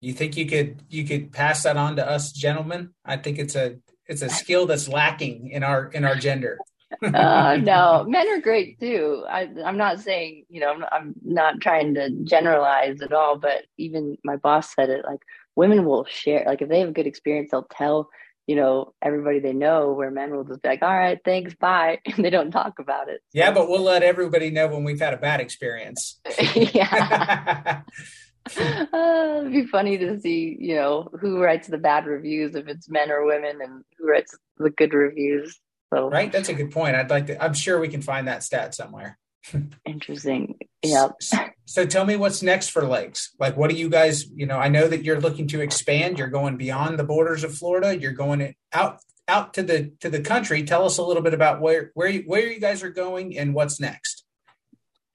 You 0.00 0.12
think 0.12 0.36
you 0.36 0.46
could 0.46 0.82
you 0.90 1.04
could 1.04 1.32
pass 1.32 1.62
that 1.62 1.76
on 1.76 1.96
to 1.96 2.08
us 2.08 2.32
gentlemen? 2.32 2.90
I 3.04 3.16
think 3.16 3.38
it's 3.38 3.54
a 3.54 3.76
it's 4.06 4.22
a 4.22 4.28
skill 4.28 4.66
that's 4.66 4.88
lacking 4.88 5.50
in 5.50 5.62
our 5.62 5.86
in 5.86 6.04
our 6.04 6.16
gender. 6.16 6.58
Uh, 7.02 7.56
no, 7.62 8.04
men 8.08 8.28
are 8.28 8.40
great 8.40 8.78
too. 8.80 9.24
I, 9.28 9.48
am 9.64 9.76
not 9.76 10.00
saying, 10.00 10.44
you 10.48 10.60
know, 10.60 10.70
I'm, 10.70 10.84
I'm 10.90 11.14
not 11.22 11.60
trying 11.60 11.94
to 11.94 12.10
generalize 12.24 13.00
at 13.00 13.12
all, 13.12 13.38
but 13.38 13.62
even 13.78 14.18
my 14.24 14.36
boss 14.36 14.74
said 14.74 14.90
it 14.90 15.04
like 15.04 15.20
women 15.56 15.84
will 15.84 16.04
share, 16.04 16.44
like 16.46 16.62
if 16.62 16.68
they 16.68 16.80
have 16.80 16.88
a 16.88 16.92
good 16.92 17.06
experience, 17.06 17.50
they'll 17.50 17.66
tell, 17.70 18.08
you 18.46 18.56
know, 18.56 18.94
everybody 19.02 19.38
they 19.38 19.52
know, 19.52 19.92
where 19.92 20.10
men 20.10 20.34
will 20.34 20.44
just 20.44 20.62
be 20.62 20.68
like, 20.68 20.82
all 20.82 20.96
right, 20.96 21.18
thanks, 21.24 21.54
bye. 21.54 21.98
And 22.06 22.24
they 22.24 22.30
don't 22.30 22.50
talk 22.50 22.78
about 22.78 23.08
it. 23.08 23.20
So. 23.30 23.38
Yeah, 23.38 23.52
but 23.52 23.68
we'll 23.68 23.82
let 23.82 24.02
everybody 24.02 24.50
know 24.50 24.68
when 24.68 24.84
we've 24.84 25.00
had 25.00 25.14
a 25.14 25.18
bad 25.18 25.40
experience. 25.40 26.20
yeah. 26.54 27.82
uh, 28.56 29.38
it'd 29.40 29.52
be 29.52 29.66
funny 29.66 29.98
to 29.98 30.20
see, 30.20 30.56
you 30.58 30.74
know, 30.74 31.08
who 31.20 31.40
writes 31.40 31.68
the 31.68 31.78
bad 31.78 32.06
reviews, 32.06 32.54
if 32.54 32.66
it's 32.66 32.88
men 32.88 33.10
or 33.10 33.24
women, 33.24 33.58
and 33.62 33.84
who 33.98 34.08
writes 34.08 34.36
the 34.58 34.70
good 34.70 34.92
reviews. 34.92 35.60
So, 35.92 36.08
right, 36.08 36.32
that's 36.32 36.48
a 36.48 36.54
good 36.54 36.70
point. 36.70 36.96
I'd 36.96 37.10
like 37.10 37.26
to. 37.26 37.42
I'm 37.42 37.52
sure 37.52 37.78
we 37.78 37.88
can 37.88 38.00
find 38.00 38.26
that 38.26 38.42
stat 38.42 38.74
somewhere. 38.74 39.18
Interesting. 39.84 40.56
Yeah. 40.82 41.08
So, 41.20 41.36
so 41.66 41.86
tell 41.86 42.06
me 42.06 42.16
what's 42.16 42.42
next 42.42 42.70
for 42.70 42.86
legs. 42.86 43.30
Like, 43.38 43.58
what 43.58 43.68
do 43.68 43.76
you 43.76 43.90
guys? 43.90 44.24
You 44.34 44.46
know, 44.46 44.56
I 44.56 44.68
know 44.68 44.88
that 44.88 45.04
you're 45.04 45.20
looking 45.20 45.48
to 45.48 45.60
expand. 45.60 46.18
You're 46.18 46.28
going 46.28 46.56
beyond 46.56 46.98
the 46.98 47.04
borders 47.04 47.44
of 47.44 47.54
Florida. 47.54 47.98
You're 47.98 48.12
going 48.12 48.54
out 48.72 49.00
out 49.28 49.52
to 49.54 49.62
the 49.62 49.92
to 50.00 50.08
the 50.08 50.22
country. 50.22 50.62
Tell 50.62 50.86
us 50.86 50.96
a 50.96 51.02
little 51.02 51.22
bit 51.22 51.34
about 51.34 51.60
where 51.60 51.90
where 51.92 52.08
you, 52.08 52.22
where 52.22 52.50
you 52.50 52.58
guys 52.58 52.82
are 52.82 52.90
going 52.90 53.36
and 53.36 53.52
what's 53.52 53.78
next. 53.78 54.24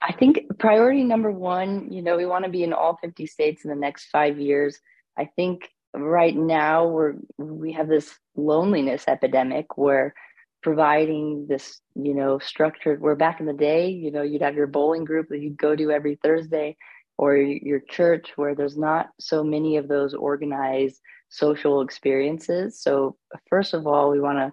I 0.00 0.12
think 0.12 0.58
priority 0.60 1.02
number 1.02 1.32
one. 1.32 1.90
You 1.90 2.02
know, 2.02 2.16
we 2.16 2.24
want 2.24 2.44
to 2.44 2.50
be 2.50 2.62
in 2.62 2.72
all 2.72 2.98
50 3.02 3.26
states 3.26 3.64
in 3.64 3.70
the 3.70 3.76
next 3.76 4.10
five 4.10 4.38
years. 4.38 4.78
I 5.16 5.24
think 5.24 5.68
right 5.92 6.36
now 6.36 6.86
we're 6.86 7.14
we 7.36 7.72
have 7.72 7.88
this 7.88 8.14
loneliness 8.36 9.04
epidemic 9.08 9.76
where 9.76 10.14
providing 10.62 11.46
this, 11.48 11.80
you 11.94 12.14
know, 12.14 12.38
structured 12.38 13.00
where 13.00 13.16
back 13.16 13.40
in 13.40 13.46
the 13.46 13.52
day, 13.52 13.88
you 13.88 14.10
know, 14.10 14.22
you'd 14.22 14.42
have 14.42 14.56
your 14.56 14.66
bowling 14.66 15.04
group 15.04 15.28
that 15.28 15.40
you'd 15.40 15.58
go 15.58 15.76
to 15.76 15.90
every 15.90 16.18
Thursday 16.22 16.76
or 17.16 17.36
your 17.36 17.80
church 17.80 18.32
where 18.36 18.54
there's 18.54 18.76
not 18.76 19.08
so 19.18 19.42
many 19.42 19.76
of 19.76 19.88
those 19.88 20.14
organized 20.14 21.00
social 21.28 21.80
experiences. 21.80 22.80
So 22.80 23.16
first 23.48 23.74
of 23.74 23.86
all, 23.86 24.10
we 24.10 24.20
want 24.20 24.38
to 24.38 24.52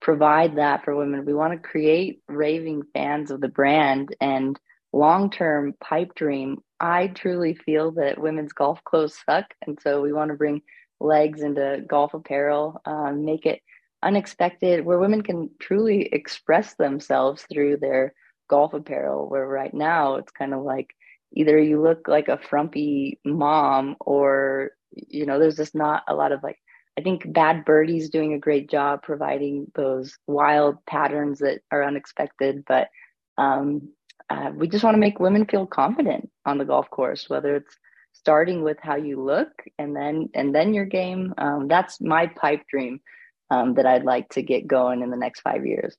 provide 0.00 0.56
that 0.56 0.84
for 0.84 0.94
women. 0.94 1.24
We 1.24 1.34
want 1.34 1.52
to 1.52 1.68
create 1.68 2.20
raving 2.28 2.82
fans 2.94 3.30
of 3.30 3.40
the 3.40 3.48
brand 3.48 4.14
and 4.20 4.58
long-term 4.92 5.74
pipe 5.80 6.14
dream. 6.14 6.58
I 6.80 7.08
truly 7.08 7.54
feel 7.54 7.92
that 7.92 8.20
women's 8.20 8.52
golf 8.52 8.82
clothes 8.84 9.18
suck. 9.26 9.46
And 9.66 9.78
so 9.82 10.00
we 10.00 10.12
want 10.12 10.30
to 10.30 10.36
bring 10.36 10.62
legs 11.00 11.42
into 11.42 11.82
golf 11.86 12.14
apparel, 12.14 12.80
um, 12.86 13.24
make 13.24 13.46
it 13.46 13.60
unexpected 14.02 14.84
where 14.84 14.98
women 14.98 15.22
can 15.22 15.50
truly 15.60 16.02
express 16.12 16.74
themselves 16.74 17.44
through 17.50 17.76
their 17.76 18.12
golf 18.48 18.74
apparel 18.74 19.28
where 19.28 19.46
right 19.46 19.74
now 19.74 20.16
it's 20.16 20.30
kind 20.32 20.54
of 20.54 20.62
like 20.62 20.88
either 21.32 21.58
you 21.58 21.80
look 21.82 22.06
like 22.06 22.28
a 22.28 22.38
frumpy 22.38 23.18
mom 23.24 23.96
or 24.00 24.70
you 24.92 25.26
know 25.26 25.38
there's 25.38 25.56
just 25.56 25.74
not 25.74 26.02
a 26.08 26.14
lot 26.14 26.32
of 26.32 26.42
like 26.42 26.58
i 26.98 27.02
think 27.02 27.30
bad 27.32 27.64
birdie's 27.64 28.10
doing 28.10 28.34
a 28.34 28.38
great 28.38 28.70
job 28.70 29.02
providing 29.02 29.66
those 29.74 30.16
wild 30.26 30.76
patterns 30.86 31.40
that 31.40 31.60
are 31.72 31.82
unexpected 31.82 32.64
but 32.66 32.88
um, 33.38 33.88
uh, 34.30 34.50
we 34.54 34.66
just 34.66 34.82
want 34.82 34.94
to 34.94 35.00
make 35.00 35.20
women 35.20 35.44
feel 35.44 35.66
confident 35.66 36.30
on 36.46 36.58
the 36.58 36.64
golf 36.64 36.88
course 36.90 37.28
whether 37.28 37.56
it's 37.56 37.76
starting 38.16 38.62
with 38.62 38.78
how 38.80 38.96
you 38.96 39.22
look 39.22 39.50
and 39.78 39.94
then 39.94 40.28
and 40.34 40.54
then 40.54 40.72
your 40.72 40.86
game. 40.86 41.34
Um, 41.38 41.68
that's 41.68 42.00
my 42.00 42.26
pipe 42.26 42.62
dream 42.70 43.00
um, 43.50 43.74
that 43.74 43.86
I'd 43.86 44.04
like 44.04 44.28
to 44.30 44.42
get 44.42 44.66
going 44.66 45.02
in 45.02 45.10
the 45.10 45.16
next 45.16 45.40
five 45.40 45.66
years. 45.66 45.96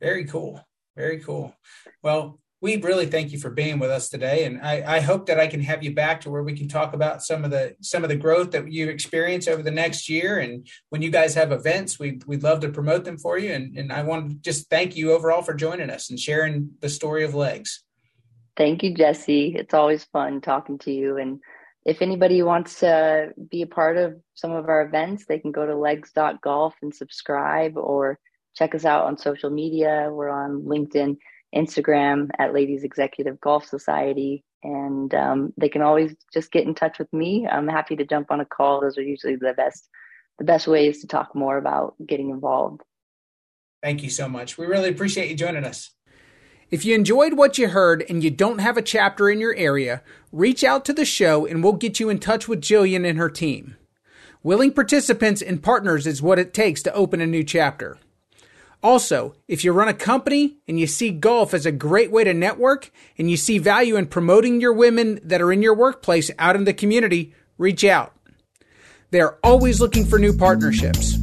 Very 0.00 0.24
cool. 0.24 0.64
Very 0.96 1.18
cool. 1.20 1.54
Well, 2.02 2.40
we 2.62 2.76
really 2.76 3.06
thank 3.06 3.32
you 3.32 3.38
for 3.38 3.50
being 3.50 3.78
with 3.78 3.90
us 3.90 4.10
today, 4.10 4.44
and 4.44 4.60
I, 4.60 4.96
I, 4.96 5.00
hope 5.00 5.26
that 5.26 5.40
I 5.40 5.46
can 5.46 5.62
have 5.62 5.82
you 5.82 5.94
back 5.94 6.20
to 6.20 6.30
where 6.30 6.42
we 6.42 6.52
can 6.52 6.68
talk 6.68 6.92
about 6.92 7.22
some 7.22 7.42
of 7.42 7.50
the 7.50 7.74
some 7.80 8.02
of 8.02 8.10
the 8.10 8.16
growth 8.16 8.50
that 8.50 8.70
you 8.70 8.90
experience 8.90 9.48
over 9.48 9.62
the 9.62 9.70
next 9.70 10.10
year. 10.10 10.40
And 10.40 10.68
when 10.90 11.00
you 11.00 11.10
guys 11.10 11.34
have 11.34 11.52
events, 11.52 11.98
we 11.98 12.20
we'd 12.26 12.42
love 12.42 12.60
to 12.60 12.68
promote 12.68 13.04
them 13.04 13.16
for 13.16 13.38
you. 13.38 13.52
And 13.52 13.78
and 13.78 13.90
I 13.90 14.02
want 14.02 14.30
to 14.30 14.36
just 14.36 14.68
thank 14.68 14.94
you 14.94 15.12
overall 15.12 15.40
for 15.40 15.54
joining 15.54 15.88
us 15.88 16.10
and 16.10 16.20
sharing 16.20 16.72
the 16.80 16.90
story 16.90 17.24
of 17.24 17.34
legs. 17.34 17.82
Thank 18.58 18.82
you, 18.82 18.94
Jesse. 18.94 19.54
It's 19.56 19.72
always 19.72 20.04
fun 20.04 20.42
talking 20.42 20.76
to 20.80 20.92
you, 20.92 21.16
and 21.16 21.40
if 21.84 22.02
anybody 22.02 22.42
wants 22.42 22.80
to 22.80 23.32
be 23.50 23.62
a 23.62 23.66
part 23.66 23.96
of 23.96 24.16
some 24.34 24.52
of 24.52 24.68
our 24.68 24.82
events, 24.82 25.24
they 25.26 25.38
can 25.38 25.52
go 25.52 25.66
to 25.66 25.76
legs.golf 25.76 26.74
and 26.82 26.94
subscribe 26.94 27.76
or 27.76 28.18
check 28.54 28.74
us 28.74 28.84
out 28.84 29.06
on 29.06 29.16
social 29.16 29.50
media. 29.50 30.08
We're 30.10 30.28
on 30.28 30.62
LinkedIn, 30.62 31.16
Instagram 31.54 32.28
at 32.38 32.52
Ladies 32.52 32.84
Executive 32.84 33.40
Golf 33.40 33.64
Society. 33.64 34.44
And 34.62 35.14
um, 35.14 35.54
they 35.56 35.70
can 35.70 35.80
always 35.80 36.14
just 36.32 36.52
get 36.52 36.66
in 36.66 36.74
touch 36.74 36.98
with 36.98 37.10
me. 37.14 37.46
I'm 37.50 37.68
happy 37.68 37.96
to 37.96 38.04
jump 38.04 38.30
on 38.30 38.40
a 38.40 38.44
call. 38.44 38.82
Those 38.82 38.98
are 38.98 39.02
usually 39.02 39.36
the 39.36 39.54
best, 39.56 39.88
the 40.38 40.44
best 40.44 40.66
ways 40.66 41.00
to 41.00 41.06
talk 41.06 41.34
more 41.34 41.56
about 41.56 41.94
getting 42.06 42.28
involved. 42.28 42.82
Thank 43.82 44.02
you 44.02 44.10
so 44.10 44.28
much. 44.28 44.58
We 44.58 44.66
really 44.66 44.90
appreciate 44.90 45.30
you 45.30 45.36
joining 45.36 45.64
us. 45.64 45.90
If 46.70 46.84
you 46.84 46.94
enjoyed 46.94 47.34
what 47.34 47.58
you 47.58 47.68
heard 47.68 48.04
and 48.08 48.22
you 48.22 48.30
don't 48.30 48.60
have 48.60 48.76
a 48.76 48.82
chapter 48.82 49.28
in 49.28 49.40
your 49.40 49.54
area, 49.56 50.02
reach 50.30 50.62
out 50.62 50.84
to 50.84 50.92
the 50.92 51.04
show 51.04 51.44
and 51.44 51.64
we'll 51.64 51.72
get 51.72 51.98
you 51.98 52.08
in 52.08 52.20
touch 52.20 52.46
with 52.46 52.60
Jillian 52.60 53.08
and 53.08 53.18
her 53.18 53.28
team. 53.28 53.76
Willing 54.44 54.72
participants 54.72 55.42
and 55.42 55.62
partners 55.62 56.06
is 56.06 56.22
what 56.22 56.38
it 56.38 56.54
takes 56.54 56.80
to 56.84 56.94
open 56.94 57.20
a 57.20 57.26
new 57.26 57.42
chapter. 57.42 57.98
Also, 58.84 59.34
if 59.48 59.64
you 59.64 59.72
run 59.72 59.88
a 59.88 59.94
company 59.94 60.58
and 60.68 60.78
you 60.78 60.86
see 60.86 61.10
golf 61.10 61.52
as 61.52 61.66
a 61.66 61.72
great 61.72 62.12
way 62.12 62.22
to 62.22 62.32
network 62.32 62.92
and 63.18 63.28
you 63.28 63.36
see 63.36 63.58
value 63.58 63.96
in 63.96 64.06
promoting 64.06 64.60
your 64.60 64.72
women 64.72 65.18
that 65.24 65.42
are 65.42 65.52
in 65.52 65.62
your 65.62 65.74
workplace 65.74 66.30
out 66.38 66.54
in 66.54 66.64
the 66.64 66.72
community, 66.72 67.34
reach 67.58 67.82
out. 67.84 68.14
They're 69.10 69.44
always 69.44 69.80
looking 69.80 70.06
for 70.06 70.20
new 70.20 70.36
partnerships. 70.36 71.16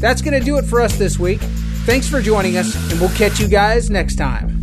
That's 0.00 0.20
going 0.20 0.38
to 0.38 0.44
do 0.44 0.58
it 0.58 0.64
for 0.64 0.80
us 0.80 0.98
this 0.98 1.20
week. 1.20 1.40
Thanks 1.86 2.08
for 2.08 2.20
joining 2.20 2.56
us, 2.56 2.74
and 2.90 3.00
we'll 3.00 3.10
catch 3.10 3.38
you 3.38 3.46
guys 3.46 3.88
next 3.88 4.16
time. 4.16 4.55